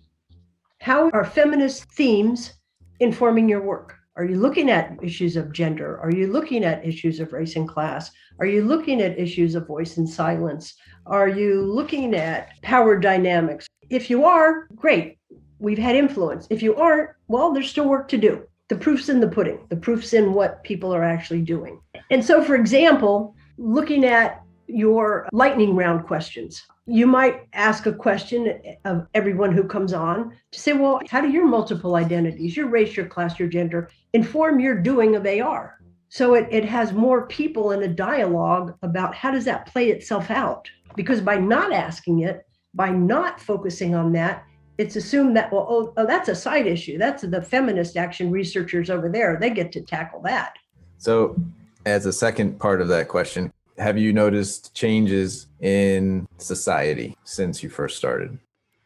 [0.81, 2.55] how are feminist themes
[3.01, 3.98] informing your work?
[4.19, 5.97] Are you looking at issues of gender?
[6.01, 8.11] Are you looking at issues of race and class?
[8.41, 10.75] Are you looking at issues of voice and silence?
[11.07, 13.69] Are you looking at power dynamics?
[13.91, 15.19] If you are, great.
[15.61, 16.49] We've had influence.
[16.51, 18.43] If you aren't, well, there's still work to do.
[18.69, 21.81] The proof's in the pudding, the proof's in what people are actually doing.
[22.11, 28.61] And so, for example, looking at your lightning round questions, you might ask a question
[28.85, 32.97] of everyone who comes on to say, well, how do your multiple identities, your race,
[32.97, 35.79] your class, your gender, inform your doing of AR?
[36.09, 40.31] So it, it has more people in a dialogue about how does that play itself
[40.31, 40.69] out?
[40.97, 44.45] Because by not asking it, by not focusing on that,
[44.79, 46.97] it's assumed that, well, oh, oh that's a side issue.
[46.97, 49.37] That's the feminist action researchers over there.
[49.39, 50.55] They get to tackle that.
[50.97, 51.37] So,
[51.85, 57.71] as a second part of that question, have you noticed changes in society since you
[57.71, 58.39] first started?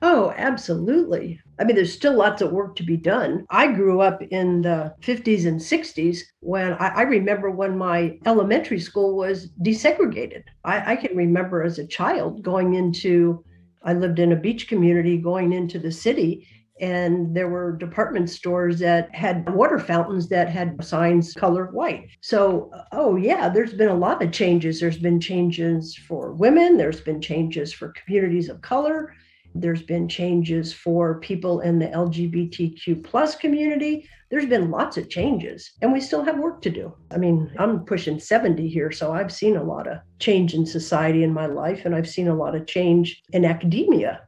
[0.04, 1.40] Oh, absolutely.
[1.60, 3.46] I mean, there's still lots of work to be done.
[3.50, 8.80] I grew up in the 50s and 60s when I, I remember when my elementary
[8.80, 10.42] school was desegregated.
[10.64, 13.44] I, I can remember as a child going into,
[13.84, 16.48] I lived in a beach community, going into the city
[16.82, 22.08] and there were department stores that had water fountains that had signs colored white.
[22.20, 24.80] So, oh yeah, there's been a lot of changes.
[24.80, 29.14] There's been changes for women, there's been changes for communities of color,
[29.54, 34.08] there's been changes for people in the LGBTQ plus community.
[34.30, 36.94] There's been lots of changes, and we still have work to do.
[37.10, 41.22] I mean, I'm pushing 70 here, so I've seen a lot of change in society
[41.22, 44.22] in my life, and I've seen a lot of change in academia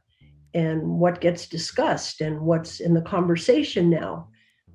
[0.55, 4.29] and what gets discussed and what's in the conversation now,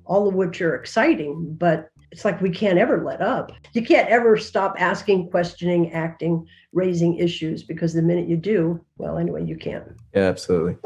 [0.05, 3.51] all of which are exciting, but it's like we can't ever let up.
[3.73, 9.17] You can't ever stop asking, questioning, acting, raising issues because the minute you do, well,
[9.17, 9.83] anyway, you can't.
[10.13, 10.77] Yeah, absolutely.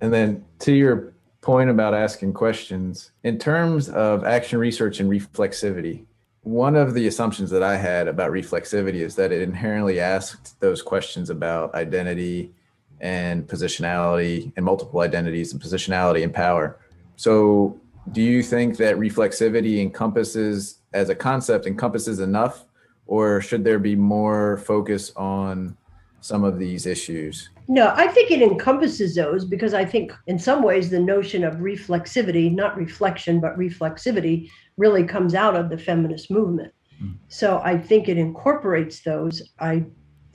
[0.00, 6.04] And then to your point about asking questions, in terms of action research and reflexivity,
[6.42, 10.82] one of the assumptions that I had about reflexivity is that it inherently asked those
[10.82, 12.52] questions about identity
[13.00, 16.78] and positionality and multiple identities and positionality and power.
[17.16, 17.80] So,
[18.12, 22.64] do you think that reflexivity encompasses, as a concept, encompasses enough,
[23.06, 25.76] or should there be more focus on
[26.20, 27.50] some of these issues?
[27.68, 31.56] No, I think it encompasses those because I think in some ways the notion of
[31.56, 36.72] reflexivity, not reflection, but reflexivity, really comes out of the feminist movement.
[37.02, 37.16] Mm.
[37.28, 39.42] So I think it incorporates those.
[39.60, 39.84] I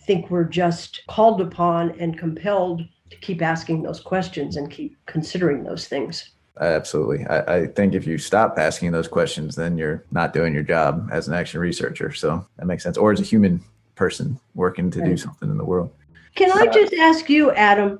[0.05, 5.63] think we're just called upon and compelled to keep asking those questions and keep considering
[5.63, 6.31] those things.
[6.59, 7.25] Absolutely.
[7.25, 11.09] I, I, think if you stop asking those questions, then you're not doing your job
[11.11, 12.13] as an action researcher.
[12.13, 12.95] So that makes sense.
[12.95, 13.59] Or as a human
[13.95, 15.09] person working to right.
[15.09, 15.91] do something in the world.
[16.35, 17.99] Can I uh, just ask you, Adam,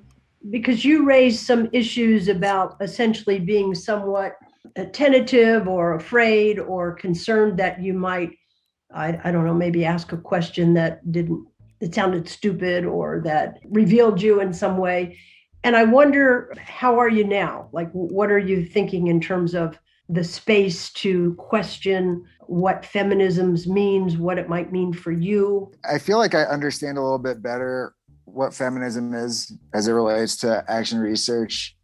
[0.52, 4.36] because you raised some issues about essentially being somewhat
[4.92, 8.32] tentative or afraid or concerned that you might,
[8.94, 11.48] I, I don't know, maybe ask a question that didn't
[11.84, 15.18] that sounded stupid or that revealed you in some way.
[15.66, 17.68] And I wonder, how are you now?
[17.74, 24.18] Like, what are you thinking in terms of the space to question what feminisms means,
[24.18, 25.72] what it might mean for you?
[25.90, 27.94] I feel like I understand a little bit better
[28.26, 31.76] what feminism is as it relates to action research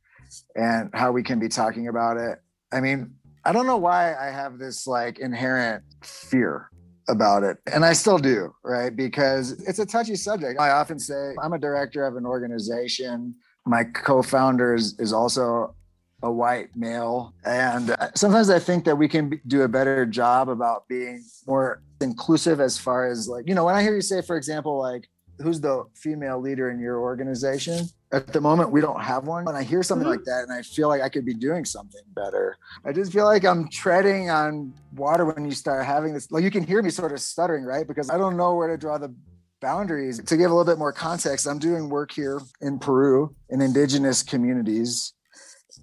[0.55, 2.39] and how we can be talking about it.
[2.71, 6.69] I mean, I don't know why I have this like inherent fear
[7.09, 7.57] about it.
[7.71, 8.95] And I still do, right?
[8.95, 10.59] Because it's a touchy subject.
[10.59, 13.35] I often say I'm a director of an organization.
[13.65, 15.75] My co founder is, is also
[16.21, 17.33] a white male.
[17.45, 22.59] And sometimes I think that we can do a better job about being more inclusive
[22.59, 25.61] as far as like, you know, when I hear you say, for example, like, who's
[25.61, 27.85] the female leader in your organization?
[28.11, 29.47] At the moment, we don't have one.
[29.47, 30.17] And I hear something mm-hmm.
[30.17, 32.57] like that and I feel like I could be doing something better.
[32.85, 36.31] I just feel like I'm treading on water when you start having this.
[36.31, 37.87] Like you can hear me sort of stuttering, right?
[37.87, 39.13] Because I don't know where to draw the
[39.61, 40.19] boundaries.
[40.23, 44.23] To give a little bit more context, I'm doing work here in Peru in indigenous
[44.23, 45.13] communities.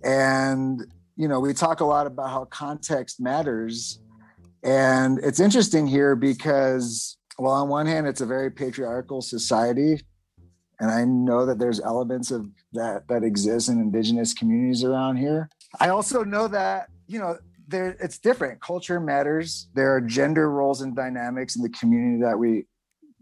[0.03, 0.85] And,
[1.17, 4.01] you know, we talk a lot about how context matters.
[4.65, 10.01] And it's interesting here because well, on one hand, it's a very patriarchal society.
[10.81, 15.49] And I know that there's elements of that that exist in indigenous communities around here.
[15.81, 18.61] I also know that, you know, there it's different.
[18.61, 19.69] Culture matters.
[19.75, 22.67] There are gender roles and dynamics in the community that we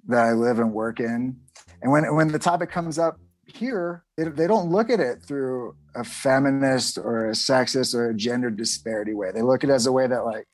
[0.07, 1.37] that I live and work in.
[1.83, 5.77] And when when the topic comes up here, they, they don't look at it through
[5.95, 9.31] a feminist or a sexist or a gender disparity way.
[9.33, 10.47] They look at it as a way that like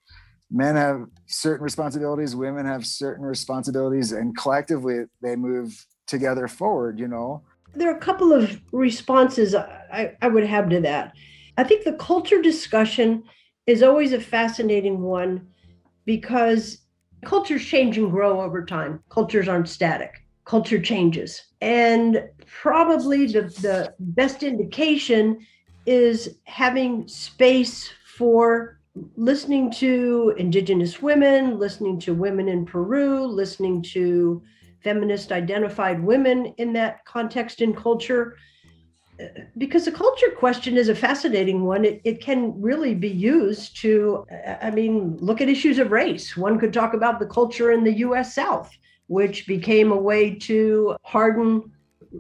[0.51, 7.09] men have certain responsibilities, women have certain responsibilities, and collectively they move together forward, you
[7.09, 7.43] know.
[7.75, 11.13] There are a couple of responses I, I would have to that.
[11.57, 13.23] I think the culture discussion
[13.67, 15.49] is always a fascinating one
[16.05, 16.79] because
[17.25, 19.03] cultures change and grow over time.
[19.09, 21.41] Cultures aren't static, culture changes.
[21.61, 25.47] And probably the, the best indication
[25.87, 28.81] is having space for
[29.17, 34.43] listening to indigenous women, listening to women in Peru, listening to
[34.83, 38.37] feminist identified women in that context and culture.
[39.59, 41.85] Because the culture question is a fascinating one.
[41.85, 44.25] It, it can really be used to,
[44.63, 46.37] I mean, look at issues of race.
[46.37, 48.71] One could talk about the culture in the US South,
[49.09, 51.71] which became a way to harden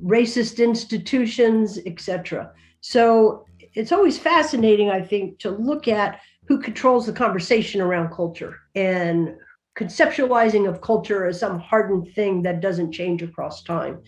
[0.04, 2.52] racist institutions, etc.
[2.80, 8.58] So it's always fascinating, I think, to look at who controls the conversation around culture
[8.74, 9.36] and
[9.78, 14.02] conceptualizing of culture as some hardened thing that doesn't change across time.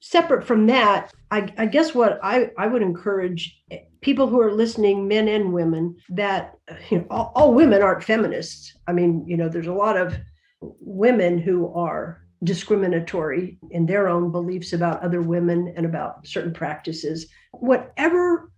[0.00, 3.62] Separate from that, I, I guess what I, I would encourage
[4.02, 6.54] people who are listening, men and women, that
[6.90, 8.76] you know, all, all women aren't feminists.
[8.86, 10.16] I mean, you know, there's a lot of
[10.60, 17.26] women who are discriminatory in their own beliefs about other women and about certain practices.
[17.52, 18.52] Whatever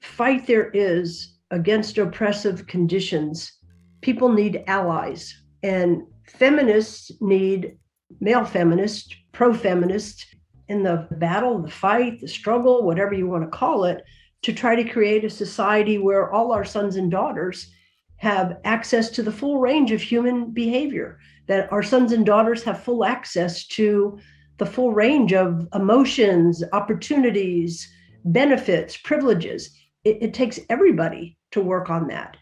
[0.00, 3.52] fight there is against oppressive conditions,
[4.00, 5.43] people need allies.
[5.64, 7.78] And feminists need
[8.20, 10.26] male feminists, pro feminists
[10.68, 14.04] in the battle, the fight, the struggle, whatever you want to call it,
[14.42, 17.70] to try to create a society where all our sons and daughters
[18.18, 22.84] have access to the full range of human behavior, that our sons and daughters have
[22.84, 24.18] full access to
[24.58, 27.90] the full range of emotions, opportunities,
[28.26, 29.70] benefits, privileges.
[30.04, 32.36] It, it takes everybody to work on that.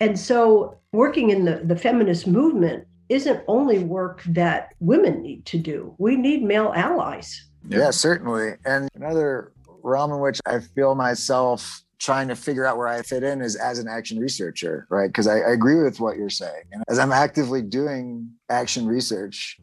[0.00, 5.58] And so, working in the, the feminist movement isn't only work that women need to
[5.58, 7.44] do, we need male allies.
[7.68, 8.54] Yeah, certainly.
[8.64, 13.22] And another realm in which I feel myself trying to figure out where I fit
[13.22, 15.06] in is as an action researcher, right?
[15.06, 16.62] Because I, I, agree with what you're saying.
[16.72, 19.58] And as I'm actively doing action research,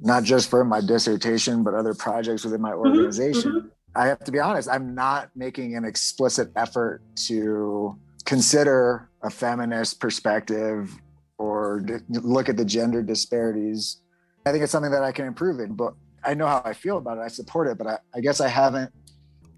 [0.00, 3.68] not just for my dissertation, but other projects within my mm-hmm, organization, mm-hmm, mm-hmm.
[3.94, 10.00] I have to be honest, I'm not making an explicit effort to consider a feminist
[10.00, 11.00] perspective
[11.38, 14.02] or look at the gender disparities.
[14.44, 16.98] I think it's something that I can improve in, but I know how I feel
[16.98, 17.22] about it.
[17.22, 18.92] I support it, but I, I guess I haven't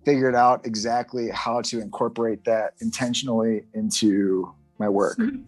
[0.05, 5.19] figured out exactly how to incorporate that intentionally into my work.
[5.19, 5.43] Mm-hmm.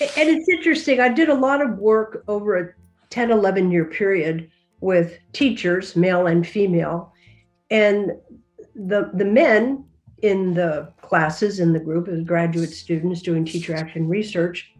[0.00, 1.00] And it's interesting.
[1.00, 2.72] I did a lot of work over a
[3.10, 4.50] 10, 11 year period
[4.80, 7.12] with teachers, male and female.
[7.70, 8.12] And
[8.74, 9.84] the, the men
[10.22, 14.72] in the classes in the group as graduate students doing teacher action research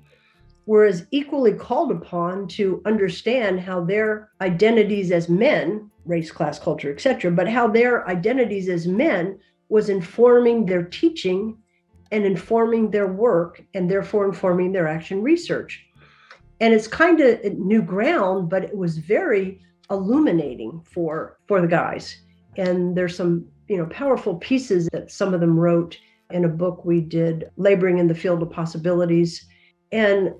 [0.66, 6.92] were as equally called upon to understand how their identities as men race class culture
[6.92, 9.38] etc but how their identities as men
[9.70, 11.56] was informing their teaching
[12.12, 15.86] and informing their work and therefore informing their action research.
[16.60, 19.60] And it's kind of new ground but it was very
[19.90, 22.20] illuminating for for the guys.
[22.56, 25.96] And there's some you know powerful pieces that some of them wrote
[26.30, 29.46] in a book we did laboring in the field of possibilities.
[29.92, 30.34] And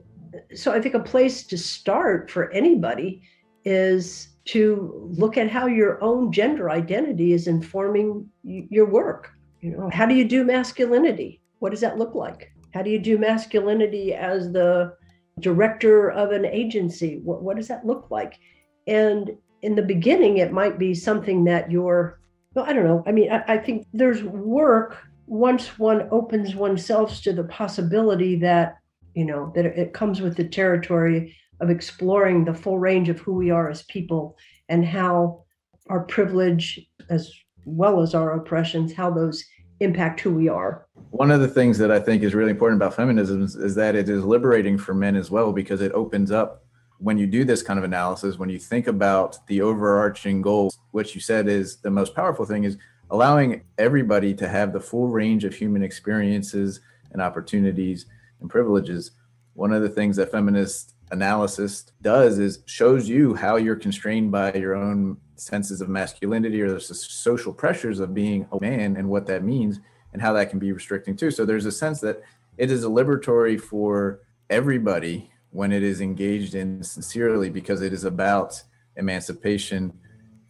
[0.55, 3.23] so i think a place to start for anybody
[3.65, 9.31] is to look at how your own gender identity is informing your work.
[9.61, 11.41] You know how do you do masculinity?
[11.61, 12.53] What does that look like?
[12.75, 14.97] How do you do masculinity as the
[15.39, 17.21] director of an agency?
[17.23, 18.39] What, what does that look like?
[18.87, 19.31] And
[19.63, 22.20] in the beginning it might be something that you're
[22.55, 23.03] well, I don't know.
[23.07, 28.79] I mean, I, I think there's work once one opens oneself to the possibility that,
[29.15, 33.35] you know, that it comes with the territory of exploring the full range of who
[33.35, 34.37] we are as people
[34.69, 35.45] and how
[35.89, 37.33] our privilege as
[37.65, 39.45] well as our oppressions, how those
[39.79, 40.87] impact who we are.
[41.11, 43.95] One of the things that I think is really important about feminism is, is that
[43.95, 46.65] it is liberating for men as well because it opens up
[47.01, 51.15] when you do this kind of analysis, when you think about the overarching goal, what
[51.15, 52.77] you said is the most powerful thing is
[53.11, 56.81] allowing everybody to have the full range of human experiences
[57.13, 58.07] and opportunities
[58.41, 59.13] and privileges.
[59.55, 64.53] One of the things that feminist analysis does is shows you how you're constrained by
[64.53, 69.27] your own senses of masculinity or the social pressures of being a man and what
[69.27, 69.81] that means
[70.13, 71.31] and how that can be restricting too.
[71.31, 72.23] So there's a sense that
[72.59, 74.21] it is a liberatory for
[74.51, 78.63] everybody when it is engaged in sincerely because it is about
[78.97, 79.93] emancipation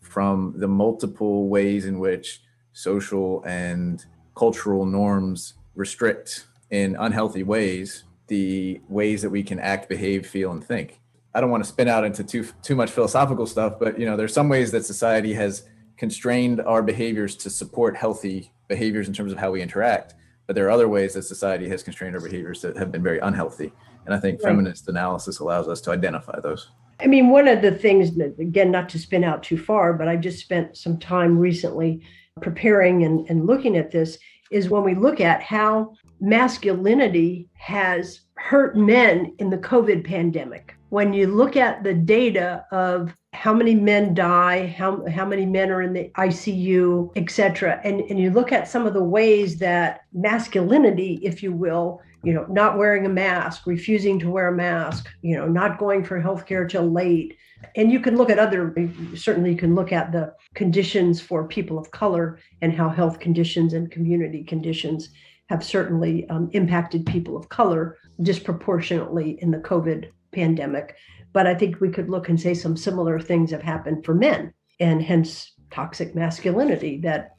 [0.00, 2.42] from the multiple ways in which
[2.72, 10.24] social and cultural norms restrict in unhealthy ways the ways that we can act behave
[10.24, 11.00] feel and think.
[11.34, 14.16] I don't want to spin out into too too much philosophical stuff but you know
[14.16, 15.64] there's some ways that society has
[15.96, 20.14] constrained our behaviors to support healthy behaviors in terms of how we interact
[20.46, 23.18] but there are other ways that society has constrained our behaviors that have been very
[23.20, 23.72] unhealthy
[24.10, 24.50] and i think right.
[24.50, 26.70] feminist analysis allows us to identify those
[27.02, 30.20] I mean, one of the things again, not to spin out too far, but I've
[30.20, 32.02] just spent some time recently
[32.42, 34.18] preparing and, and looking at this
[34.50, 40.74] is when we look at how masculinity has hurt men in the COVID pandemic.
[40.90, 45.70] When you look at the data of how many men die, how, how many men
[45.70, 49.58] are in the ICU, et cetera, and, and you look at some of the ways
[49.58, 54.56] that masculinity, if you will, you know, not wearing a mask, refusing to wear a
[54.56, 57.36] mask, you know, not going for healthcare till late.
[57.76, 58.74] And you can look at other,
[59.14, 63.72] certainly, you can look at the conditions for people of color and how health conditions
[63.72, 65.10] and community conditions
[65.48, 70.96] have certainly um, impacted people of color disproportionately in the COVID pandemic.
[71.32, 74.52] But I think we could look and say some similar things have happened for men,
[74.78, 77.36] and hence toxic masculinity that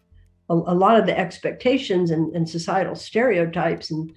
[0.50, 4.12] a, a lot of the expectations and, and societal stereotypes and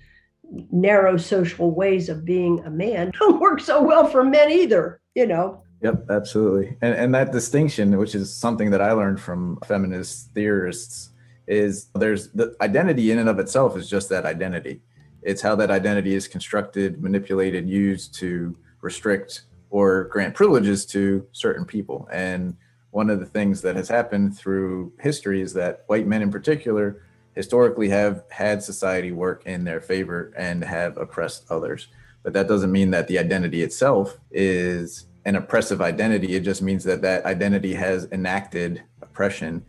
[0.71, 5.27] narrow social ways of being a man don't work so well for men either, you
[5.27, 5.63] know.
[5.83, 6.77] Yep, absolutely.
[6.81, 11.11] And and that distinction, which is something that I learned from feminist theorists,
[11.47, 14.81] is there's the identity in and of itself is just that identity.
[15.23, 21.65] It's how that identity is constructed, manipulated, used to restrict or grant privileges to certain
[21.65, 22.09] people.
[22.13, 22.57] And
[22.91, 27.03] one of the things that has happened through history is that white men in particular
[27.35, 31.89] historically have had society work in their favor and have oppressed others.
[32.23, 36.35] But that doesn't mean that the identity itself is an oppressive identity.
[36.35, 39.65] It just means that that identity has enacted oppression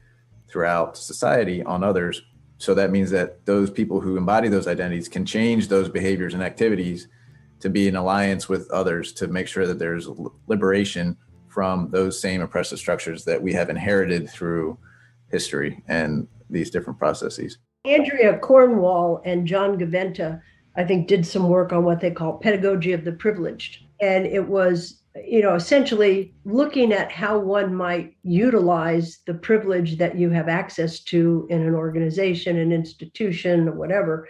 [0.48, 2.22] throughout society on others.
[2.58, 6.44] So that means that those people who embody those identities can change those behaviors and
[6.44, 7.08] activities
[7.60, 10.08] to be in alliance with others to make sure that there's
[10.48, 14.78] liberation from those same oppressive structures that we have inherited through
[15.30, 15.82] history.
[15.88, 17.58] And these different processes.
[17.86, 20.42] Andrea Cornwall and John Gaventa,
[20.76, 23.84] I think, did some work on what they call pedagogy of the privileged.
[24.02, 30.18] And it was, you know, essentially looking at how one might utilize the privilege that
[30.18, 34.28] you have access to in an organization, an institution, or whatever,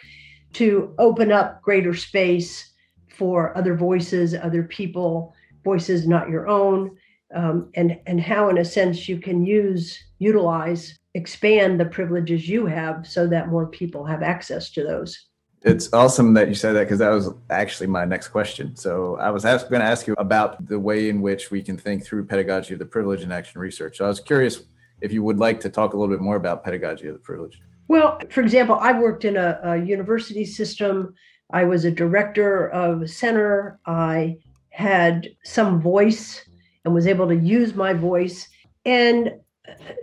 [0.54, 2.74] to open up greater space
[3.10, 6.96] for other voices, other people, voices not your own,
[7.34, 12.66] um, and and how, in a sense, you can use utilize expand the privileges you
[12.66, 15.28] have so that more people have access to those.
[15.62, 18.76] It's awesome that you said that because that was actually my next question.
[18.76, 22.06] So I was going to ask you about the way in which we can think
[22.06, 23.98] through pedagogy of the privilege and action research.
[23.98, 24.64] So I was curious
[25.02, 27.60] if you would like to talk a little bit more about pedagogy of the privilege.
[27.88, 31.16] Well, for example, I worked in a, a university system.
[31.52, 33.80] I was a director of a center.
[33.86, 34.38] I
[34.70, 36.44] had some voice
[36.84, 38.48] and was able to use my voice.
[38.84, 39.32] And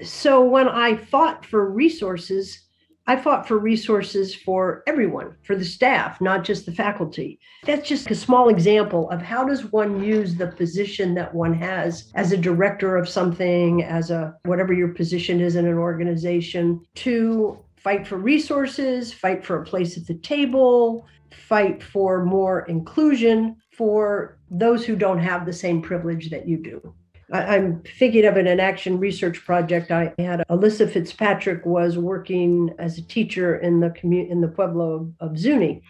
[0.03, 2.67] so when I fought for resources,
[3.07, 7.41] I fought for resources for everyone, for the staff, not just the faculty.
[7.65, 12.13] That's just a small example of how does one use the position that one has
[12.15, 17.59] as a director of something, as a whatever your position is in an organization, to
[17.77, 24.39] fight for resources, fight for a place at the table, fight for more inclusion for
[24.51, 26.95] those who don't have the same privilege that you do.
[27.33, 29.91] I, am thinking of an, an action research project.
[29.91, 34.93] I had Alyssa Fitzpatrick was working as a teacher in the community in the pueblo
[35.20, 35.83] of, of Zuni,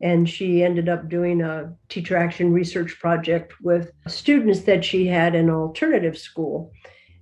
[0.00, 5.34] and she ended up doing a teacher action research project with students that she had
[5.34, 6.72] in alternative school.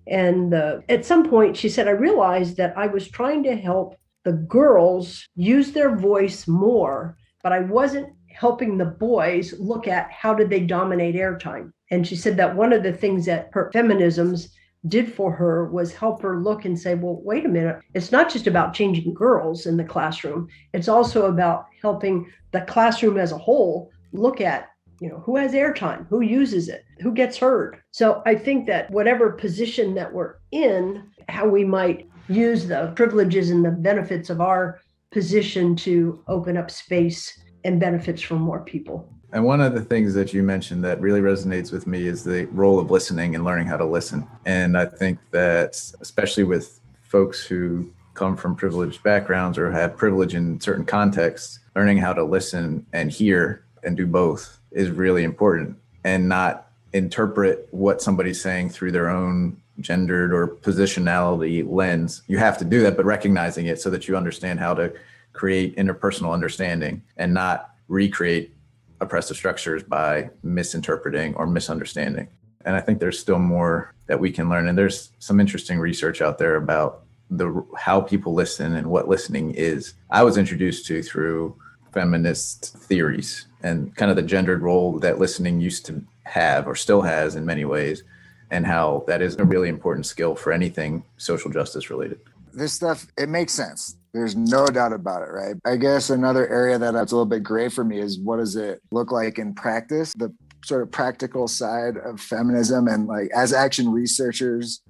[0.06, 3.96] And uh, at some point, she said, I realized that I was trying to help
[4.24, 10.34] the girls use their voice more, but I wasn't helping the boys look at how
[10.34, 11.72] did they dominate airtime.
[11.94, 14.48] And she said that one of the things that her feminisms
[14.88, 17.78] did for her was help her look and say, well, wait a minute.
[17.94, 20.48] It's not just about changing girls in the classroom.
[20.72, 24.70] It's also about helping the classroom as a whole look at,
[25.00, 27.80] you know, who has airtime, who uses it, who gets heard.
[27.92, 33.50] So I think that whatever position that we're in, how we might use the privileges
[33.50, 34.80] and the benefits of our
[35.12, 39.13] position to open up space and benefits for more people.
[39.34, 42.44] And one of the things that you mentioned that really resonates with me is the
[42.52, 44.28] role of listening and learning how to listen.
[44.46, 45.70] And I think that,
[46.00, 51.98] especially with folks who come from privileged backgrounds or have privilege in certain contexts, learning
[51.98, 58.00] how to listen and hear and do both is really important and not interpret what
[58.00, 62.22] somebody's saying through their own gendered or positionality lens.
[62.28, 64.94] You have to do that, but recognizing it so that you understand how to
[65.32, 68.54] create interpersonal understanding and not recreate
[69.00, 72.28] oppressive structures by misinterpreting or misunderstanding.
[72.64, 74.68] And I think there's still more that we can learn.
[74.68, 79.52] And there's some interesting research out there about the how people listen and what listening
[79.54, 79.94] is.
[80.10, 81.56] I was introduced to through
[81.92, 87.02] feminist theories and kind of the gendered role that listening used to have or still
[87.02, 88.02] has in many ways
[88.50, 92.20] and how that is a really important skill for anything social justice related.
[92.54, 93.96] This stuff, it makes sense.
[94.12, 95.56] There's no doubt about it, right?
[95.64, 98.56] I guess another area that that's a little bit gray for me is what does
[98.56, 100.12] it look like in practice?
[100.16, 100.32] The
[100.64, 104.82] sort of practical side of feminism and like as action researchers,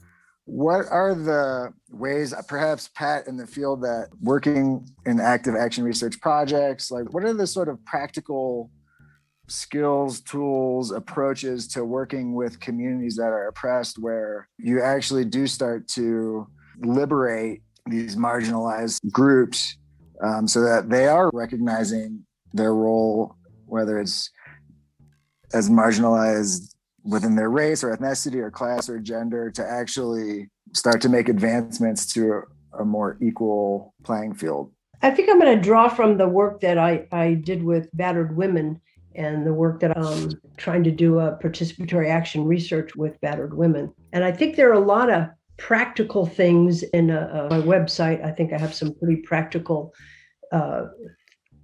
[0.45, 6.21] what are the ways perhaps pat in the field that working in active action research
[6.21, 8.71] projects like what are the sort of practical
[9.49, 15.89] skills, tools, approaches to working with communities that are oppressed, where you actually do start
[15.89, 16.47] to
[16.81, 19.77] liberate these marginalized groups
[20.22, 24.31] um, so that they are recognizing their role, whether it's
[25.53, 31.09] as marginalized within their race or ethnicity or class or gender, to actually start to
[31.09, 32.43] make advancements to
[32.79, 34.72] a, more equal playing field.
[35.03, 38.37] I think I'm going to draw from the work that I, I did with battered
[38.37, 38.81] women
[39.14, 43.93] and the work that I'm trying to do a participatory action research with battered women.
[44.12, 48.24] And I think there are a lot of practical things in a, a, my website.
[48.24, 49.94] I think I have some pretty practical
[50.52, 50.84] uh,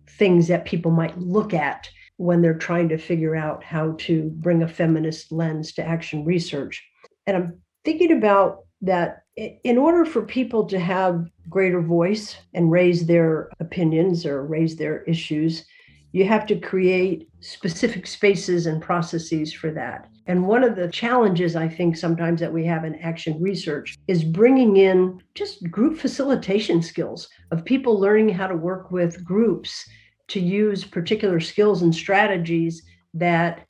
[0.09, 4.62] things that people might look at when they're trying to figure out how to bring
[4.62, 6.84] a feminist lens to action research.
[7.26, 13.07] And I'm thinking about that in order for people to have greater voice and raise
[13.07, 15.64] their opinions or raise their issues,
[16.12, 20.09] you have to create specific spaces and processes for that.
[20.31, 24.22] And one of the challenges I think sometimes that we have in action research is
[24.22, 29.85] bringing in just group facilitation skills of people learning how to work with groups
[30.28, 33.66] to use particular skills and strategies that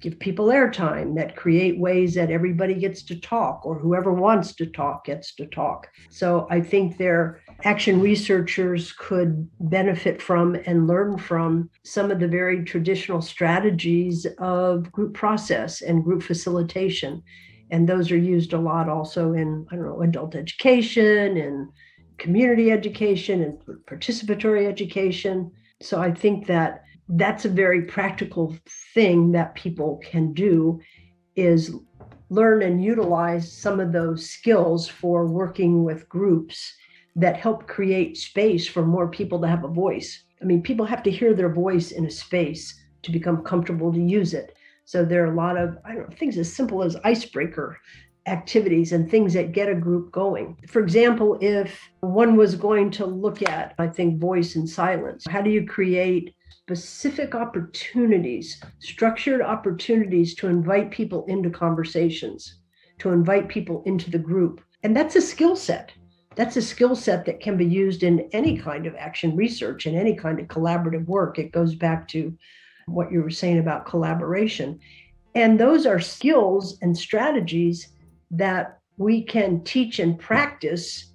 [0.00, 4.66] give people airtime, that create ways that everybody gets to talk or whoever wants to
[4.66, 5.86] talk gets to talk.
[6.10, 12.28] So I think their action researchers could benefit from and learn from some of the
[12.28, 17.22] very traditional strategies of group process and group facilitation.
[17.70, 21.68] And those are used a lot also in, I don't know, adult education and
[22.18, 25.50] community education and participatory education.
[25.80, 28.56] So I think that that's a very practical
[28.94, 30.80] thing that people can do
[31.36, 31.74] is
[32.30, 36.74] learn and utilize some of those skills for working with groups
[37.16, 40.24] that help create space for more people to have a voice.
[40.42, 44.00] I mean, people have to hear their voice in a space to become comfortable to
[44.00, 44.56] use it.
[44.84, 47.78] So there are a lot of I don't know, things as simple as icebreaker
[48.26, 50.56] activities and things that get a group going.
[50.66, 55.42] For example, if one was going to look at, I think, voice and silence, how
[55.42, 56.34] do you create
[56.66, 62.60] specific opportunities, structured opportunities to invite people into conversations,
[62.98, 64.62] to invite people into the group.
[64.82, 65.92] And that's a skill set.
[66.36, 69.96] That's a skill set that can be used in any kind of action research and
[69.96, 71.38] any kind of collaborative work.
[71.38, 72.36] It goes back to
[72.86, 74.80] what you were saying about collaboration.
[75.34, 77.88] And those are skills and strategies
[78.30, 81.12] that we can teach and practice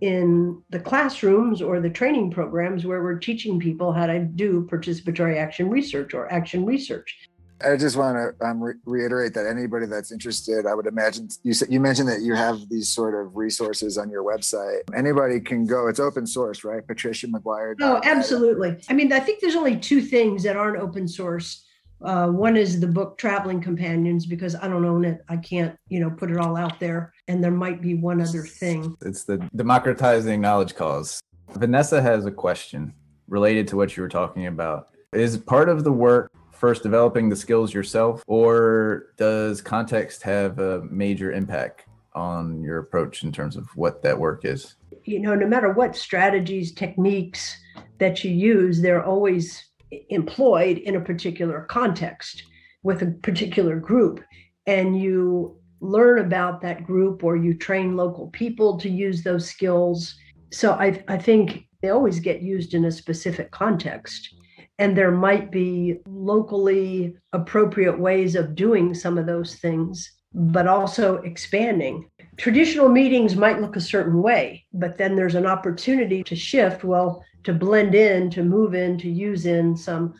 [0.00, 5.36] in the classrooms or the training programs where we're teaching people how to do participatory
[5.36, 7.28] action research or action research.
[7.64, 11.54] I just want to um, re- reiterate that anybody that's interested, I would imagine you
[11.54, 14.80] said you mentioned that you have these sort of resources on your website.
[14.96, 15.88] Anybody can go.
[15.88, 16.86] It's open source, right?
[16.86, 17.76] Patricia Maguire.
[17.80, 18.76] Oh, absolutely.
[18.88, 21.64] I mean, I think there's only two things that aren't open source
[22.02, 25.22] uh, one is the book Traveling Companions because I don't own it.
[25.28, 27.12] I can't, you know, put it all out there.
[27.28, 28.96] And there might be one other thing.
[29.02, 31.20] It's the democratizing knowledge cause.
[31.50, 32.94] Vanessa has a question
[33.28, 34.88] related to what you were talking about.
[35.12, 40.82] Is part of the work first developing the skills yourself, or does context have a
[40.82, 44.76] major impact on your approach in terms of what that work is?
[45.04, 47.58] You know, no matter what strategies, techniques
[47.98, 49.64] that you use, they're always
[50.10, 52.44] employed in a particular context
[52.82, 54.20] with a particular group.
[54.66, 60.14] And you learn about that group or you train local people to use those skills.
[60.52, 64.34] So i, I think they always get used in a specific context
[64.80, 71.16] and there might be locally appropriate ways of doing some of those things but also
[71.18, 72.08] expanding
[72.40, 77.22] traditional meetings might look a certain way, but then there's an opportunity to shift, well,
[77.44, 80.14] to blend in, to move in, to use in some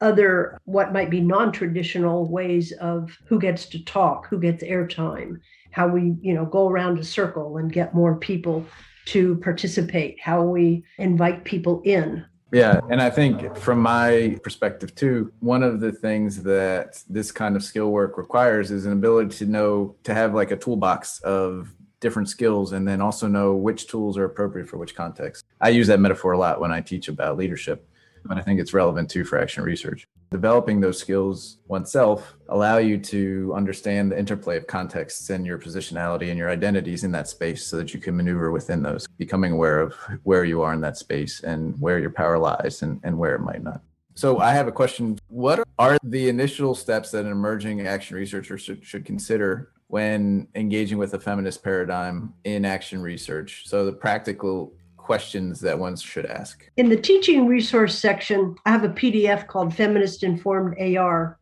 [0.00, 5.36] other what might be non-traditional ways of who gets to talk, who gets airtime,
[5.72, 8.64] how we, you know, go around a circle and get more people
[9.06, 12.24] to participate, how we invite people in.
[12.52, 17.56] Yeah, and I think from my perspective too, one of the things that this kind
[17.56, 21.74] of skill work requires is an ability to know to have like a toolbox of
[22.00, 25.44] different skills and then also know which tools are appropriate for which context.
[25.60, 27.88] I use that metaphor a lot when I teach about leadership
[28.24, 30.06] but I think it's relevant too for action research.
[30.30, 36.30] Developing those skills oneself allow you to understand the interplay of contexts and your positionality
[36.30, 39.80] and your identities in that space so that you can maneuver within those, becoming aware
[39.80, 39.94] of
[40.24, 43.40] where you are in that space and where your power lies and, and where it
[43.40, 43.80] might not.
[44.16, 45.18] So I have a question.
[45.28, 50.98] What are the initial steps that an emerging action researcher should, should consider when engaging
[50.98, 53.64] with a feminist paradigm in action research?
[53.66, 54.72] So the practical
[55.04, 56.68] questions that one should ask?
[56.78, 61.38] In the teaching resource section, I have a PDF called Feminist Informed AR.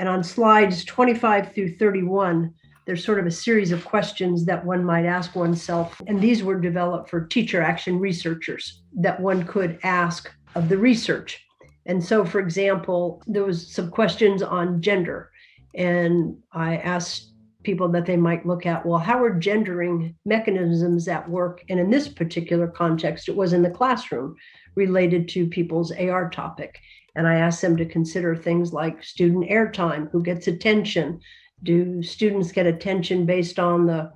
[0.00, 2.52] And on slides 25 through 31,
[2.86, 6.00] there's sort of a series of questions that one might ask oneself.
[6.08, 11.44] And these were developed for teacher action researchers that one could ask of the research.
[11.86, 15.30] And so, for example, there was some questions on gender.
[15.74, 17.32] And I asked
[17.68, 21.62] people that they might look at well how are gendering mechanisms at work?
[21.68, 24.36] And in this particular context it was in the classroom
[24.74, 26.78] related to people's ar topic.
[27.14, 31.20] And i asked them to consider things like student airtime who gets attention?
[31.62, 34.12] Do students get attention based on the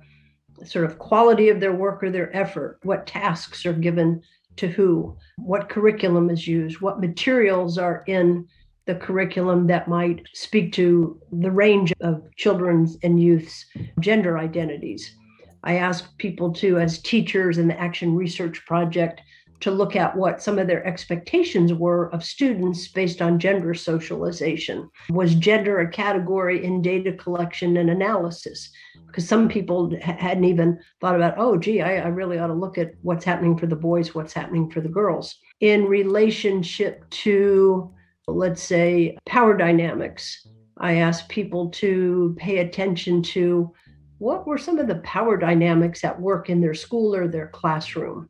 [0.65, 2.79] sort of quality of their work or their effort?
[2.81, 4.23] What tasks are given
[4.55, 5.15] to who?
[5.37, 6.81] What curriculum is used?
[6.81, 8.47] What materials are in
[8.85, 13.65] the curriculum that might speak to the range of children's and youth's
[13.99, 15.15] gender identities.
[15.63, 19.21] I ask people to, as teachers in the Action Research Project,
[19.61, 24.89] to look at what some of their expectations were of students based on gender socialization.
[25.09, 28.69] Was gender a category in data collection and analysis?
[29.07, 32.77] Because some people hadn't even thought about, oh, gee, I, I really ought to look
[32.77, 35.33] at what's happening for the boys, what's happening for the girls.
[35.61, 37.89] In relationship to
[38.27, 40.47] let's say, power dynamics.
[40.77, 43.73] I asked people to pay attention to
[44.17, 48.29] what were some of the power dynamics at work in their school or their classroom.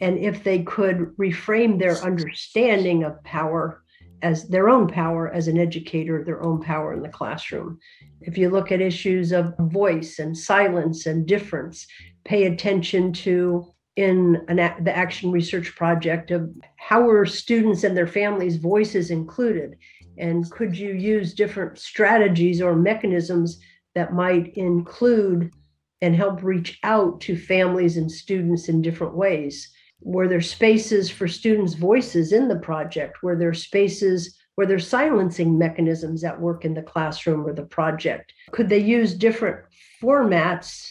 [0.00, 3.82] And if they could reframe their understanding of power
[4.22, 7.78] as their own power as an educator, their own power in the classroom.
[8.20, 11.86] If you look at issues of voice and silence and difference,
[12.24, 18.06] pay attention to in an, the action research project of how were students and their
[18.06, 19.76] families voices included?
[20.18, 23.60] And could you use different strategies or mechanisms
[23.94, 25.52] that might include
[26.00, 29.70] and help reach out to families and students in different ways?
[30.00, 33.22] Were there spaces for students voices in the project?
[33.22, 38.32] Were there spaces where there's silencing mechanisms at work in the classroom or the project?
[38.50, 39.64] Could they use different
[40.02, 40.90] formats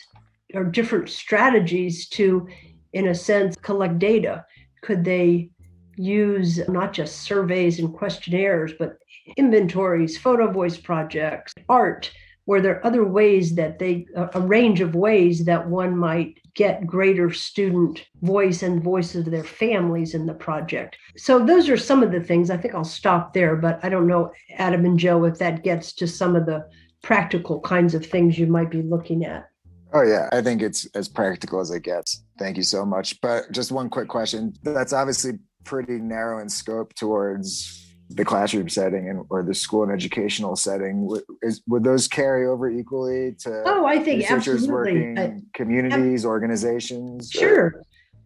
[0.54, 2.48] or different strategies to
[2.94, 4.46] in a sense, collect data?
[4.82, 5.52] Could they
[5.96, 8.98] use not just surveys and questionnaires, but
[9.38, 12.12] inventories, photo voice projects, art?
[12.48, 17.32] Were there other ways that they, a range of ways that one might get greater
[17.32, 20.98] student voice and voice of their families in the project?
[21.16, 22.50] So, those are some of the things.
[22.50, 25.94] I think I'll stop there, but I don't know, Adam and Joe, if that gets
[25.94, 26.68] to some of the
[27.04, 29.51] practical kinds of things you might be looking at.
[29.94, 32.24] Oh yeah, I think it's as practical as it gets.
[32.40, 33.20] Thank you so much.
[33.22, 34.54] But just one quick question.
[34.64, 35.34] That's obviously
[35.64, 37.78] pretty narrow in scope towards
[38.10, 41.06] the classroom setting and or the school and educational setting.
[41.08, 44.70] Would, is, would those carry over equally to oh, I think absolutely.
[44.70, 47.30] working I, communities, organizations?
[47.32, 47.66] Sure.
[47.66, 47.84] Or?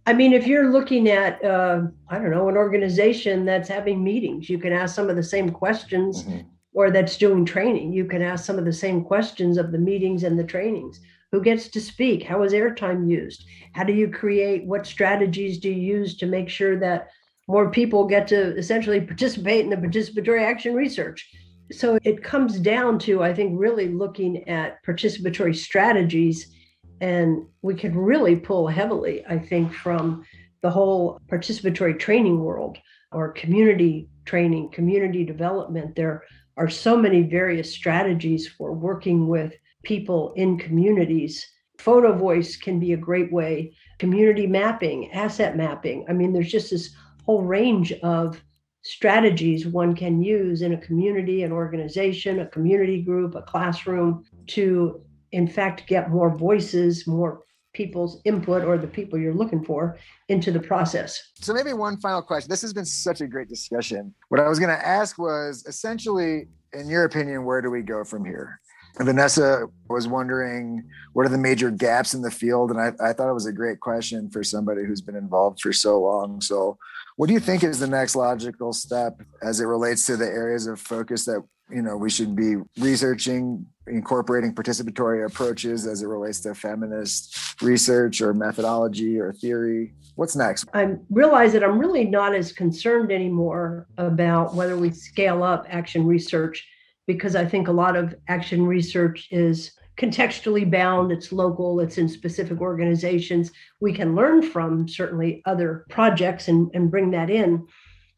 [0.07, 4.49] I mean, if you're looking at, uh, I don't know, an organization that's having meetings,
[4.49, 6.47] you can ask some of the same questions, mm-hmm.
[6.73, 7.91] or that's doing training.
[7.91, 11.01] You can ask some of the same questions of the meetings and the trainings
[11.35, 12.23] who gets to speak?
[12.23, 13.45] How is airtime used?
[13.73, 14.65] How do you create?
[14.65, 17.09] What strategies do you use to make sure that
[17.49, 21.29] more people get to essentially participate in the participatory action research?
[21.73, 26.55] So it comes down to, I think, really looking at participatory strategies.
[27.01, 30.23] And we can really pull heavily, I think, from
[30.61, 32.77] the whole participatory training world
[33.11, 35.97] or community training, community development.
[35.97, 36.23] There
[36.55, 39.53] are so many various strategies for working with
[39.85, 41.47] people in communities.
[41.77, 46.05] Photo voice can be a great way, community mapping, asset mapping.
[46.09, 46.93] I mean, there's just this
[47.25, 48.41] whole range of
[48.83, 55.01] strategies one can use in a community, an organization, a community group, a classroom to
[55.35, 57.41] in fact, get more voices, more
[57.73, 59.97] people's input or the people you're looking for
[60.29, 61.21] into the process.
[61.35, 62.49] So, maybe one final question.
[62.49, 64.13] This has been such a great discussion.
[64.29, 68.05] What I was going to ask was essentially, in your opinion, where do we go
[68.05, 68.61] from here?
[68.99, 70.83] Vanessa was wondering
[71.13, 72.71] what are the major gaps in the field?
[72.71, 75.73] And I, I thought it was a great question for somebody who's been involved for
[75.73, 76.41] so long.
[76.41, 76.77] So,
[77.15, 80.67] what do you think is the next logical step as it relates to the areas
[80.67, 86.39] of focus that you know we should be researching incorporating participatory approaches as it relates
[86.41, 92.35] to feminist research or methodology or theory what's next i realize that i'm really not
[92.35, 96.67] as concerned anymore about whether we scale up action research
[97.07, 102.09] because i think a lot of action research is contextually bound it's local it's in
[102.09, 103.51] specific organizations.
[103.79, 107.67] We can learn from certainly other projects and, and bring that in.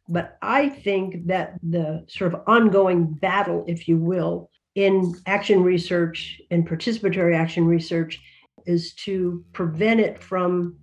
[0.10, 6.40] But I think that the sort of ongoing battle, if you will, in action research
[6.50, 8.20] and participatory action research
[8.66, 10.78] is to prevent it from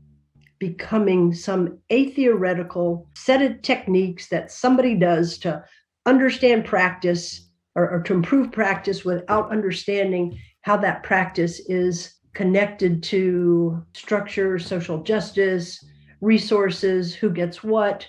[0.59, 5.63] becoming some atheoretical set of techniques that somebody does to
[6.07, 7.44] understand practice
[7.75, 15.03] or, or, to improve practice without understanding how that practice is connected to structure, social
[15.03, 15.85] justice,
[16.21, 18.07] resources, who gets what,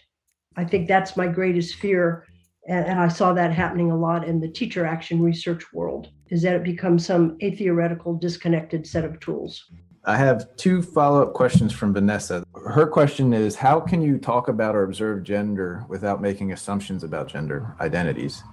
[0.56, 2.26] I think that's my greatest fear.
[2.68, 6.42] And, and I saw that happening a lot in the teacher action research world, is
[6.42, 9.70] that it becomes some atheoretical, disconnected set of tools.
[10.08, 12.44] I have two follow up questions from Vanessa.
[12.68, 17.28] Her question is How can you talk about or observe gender without making assumptions about
[17.28, 18.44] gender identities?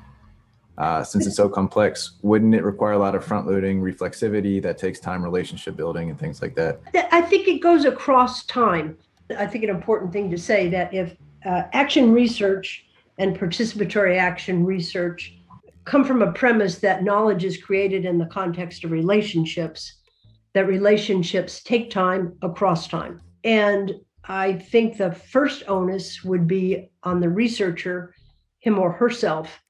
[0.79, 4.79] Uh, since it's so complex, wouldn't it require a lot of front loading, reflexivity that
[4.79, 6.81] takes time, relationship building, and things like that?
[7.13, 8.97] I think it goes across time.
[9.37, 11.15] I think an important thing to say that if
[11.45, 12.87] uh, action research
[13.19, 15.35] and participatory action research
[15.85, 19.95] come from a premise that knowledge is created in the context of relationships,
[20.55, 23.21] that relationships take time across time.
[23.45, 23.93] And
[24.25, 28.15] I think the first onus would be on the researcher,
[28.61, 29.61] him or herself,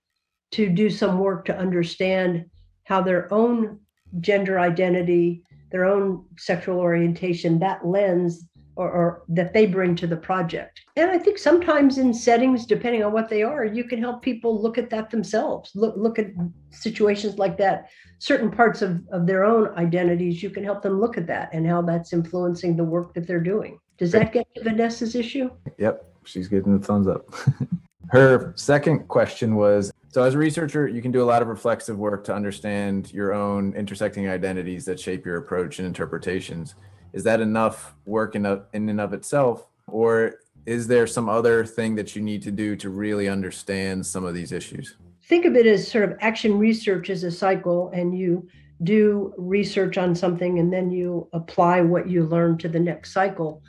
[0.52, 2.44] to do some work to understand
[2.84, 3.80] how their own
[4.20, 8.46] gender identity, their own sexual orientation, that lens
[8.76, 10.80] or, or, that they bring to the project.
[10.96, 14.60] And I think sometimes in settings, depending on what they are, you can help people
[14.60, 16.28] look at that themselves, look, look at
[16.70, 21.18] situations like that, certain parts of, of their own identities, you can help them look
[21.18, 23.78] at that and how that's influencing the work that they're doing.
[23.98, 25.50] Does that get to Vanessa's issue?
[25.78, 27.26] Yep, she's getting the thumbs up.
[28.08, 31.98] Her second question was so, as a researcher, you can do a lot of reflexive
[31.98, 36.74] work to understand your own intersecting identities that shape your approach and interpretations.
[37.14, 40.34] Is that enough work in, a, in and of itself or
[40.66, 44.34] is there some other thing that you need to do to really understand some of
[44.34, 44.96] these issues?
[45.24, 48.46] Think of it as sort of action research as a cycle and you
[48.82, 53.62] do research on something and then you apply what you learn to the next cycle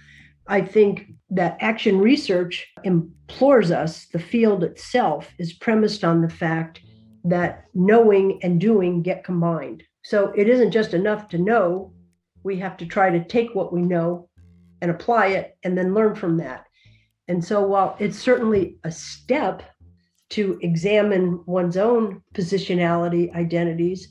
[0.47, 6.81] i think that action research implores us the field itself is premised on the fact
[7.23, 11.93] that knowing and doing get combined so it isn't just enough to know
[12.43, 14.29] we have to try to take what we know
[14.81, 16.65] and apply it and then learn from that.
[17.29, 19.63] And so, while it's certainly a step
[20.31, 24.09] to examine one's own positionality identities,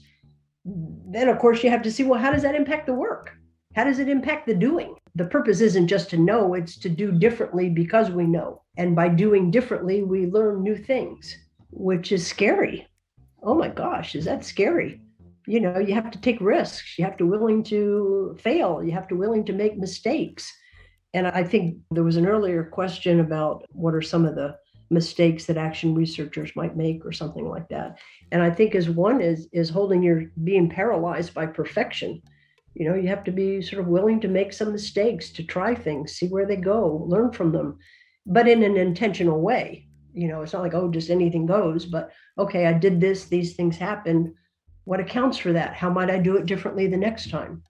[0.64, 3.32] then of course you have to see well, how does that impact the work?
[3.74, 4.94] How does it impact the doing?
[5.14, 8.62] The purpose isn't just to know, it's to do differently because we know.
[8.76, 11.36] And by doing differently, we learn new things,
[11.70, 12.88] which is scary.
[13.42, 15.00] Oh my gosh, is that scary?
[15.46, 19.08] you know you have to take risks you have to willing to fail you have
[19.08, 20.52] to willing to make mistakes
[21.14, 24.56] and i think there was an earlier question about what are some of the
[24.90, 27.98] mistakes that action researchers might make or something like that
[28.30, 32.22] and i think as one is is holding your being paralyzed by perfection
[32.74, 35.74] you know you have to be sort of willing to make some mistakes to try
[35.74, 37.78] things see where they go learn from them
[38.26, 42.10] but in an intentional way you know it's not like oh just anything goes but
[42.38, 44.32] okay i did this these things happened
[44.84, 45.74] what accounts for that?
[45.74, 47.62] How might I do it differently the next time?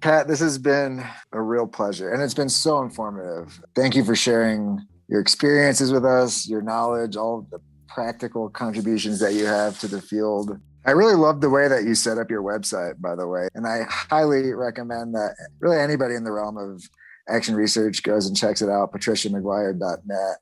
[0.00, 3.60] Pat, this has been a real pleasure and it's been so informative.
[3.74, 9.34] Thank you for sharing your experiences with us, your knowledge, all the practical contributions that
[9.34, 10.58] you have to the field.
[10.84, 13.48] I really love the way that you set up your website, by the way.
[13.54, 16.82] And I highly recommend that really anybody in the realm of
[17.28, 20.36] action research goes and checks it out, patriciamaguire.net.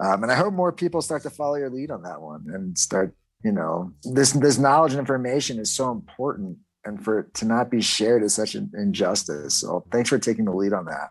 [0.00, 2.76] Um, and I hope more people start to follow your lead on that one and
[2.76, 3.14] start
[3.44, 7.70] you know this this knowledge and information is so important and for it to not
[7.70, 11.08] be shared is such an injustice so thanks for taking the lead on that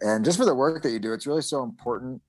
[0.00, 2.20] and just for the work that you do it's really so important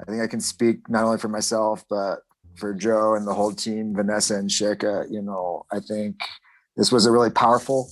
[0.00, 2.20] i think i can speak not only for myself but
[2.60, 5.10] for joe and the whole team vanessa and Sheka.
[5.10, 6.16] you know i think
[6.76, 7.90] this was a really powerful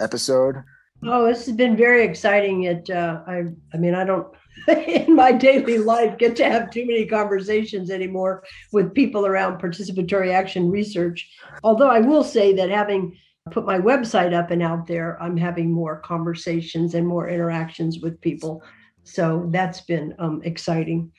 [0.00, 0.56] episode.
[1.04, 2.64] Oh, this has been very exciting.
[2.64, 4.28] It, uh, I, I mean, I don't
[4.68, 10.32] in my daily life get to have too many conversations anymore with people around participatory
[10.32, 11.30] action research.
[11.62, 13.16] Although I will say that having
[13.50, 18.20] put my website up and out there, I'm having more conversations and more interactions with
[18.20, 18.62] people.
[19.04, 21.12] So that's been um, exciting.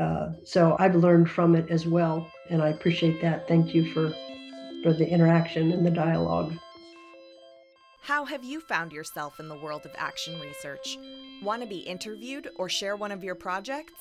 [0.00, 3.48] Uh, so I've learned from it as well, and I appreciate that.
[3.48, 4.14] Thank you for
[4.82, 6.54] for the interaction and the dialogue.
[8.02, 10.98] How have you found yourself in the world of action research?
[11.42, 13.92] Want to be interviewed or share one of your projects?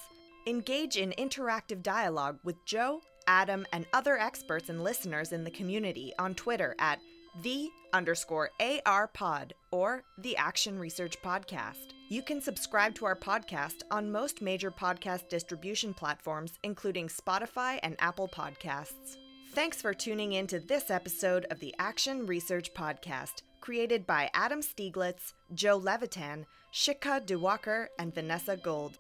[0.48, 6.14] Engage in interactive dialogue with Joe, Adam, and other experts and listeners in the community
[6.18, 7.00] on Twitter at
[7.42, 11.94] the underscore AR pod or the Action Research Podcast.
[12.10, 17.96] You can subscribe to our podcast on most major podcast distribution platforms, including Spotify and
[18.00, 19.18] Apple Podcasts.
[19.54, 24.62] Thanks for tuning in to this episode of the Action Research Podcast, created by Adam
[24.62, 28.98] Stieglitz, Joe Levitan, Shikha Diwakar, and Vanessa Gold.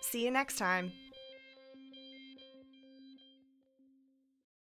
[0.00, 0.92] See you next time.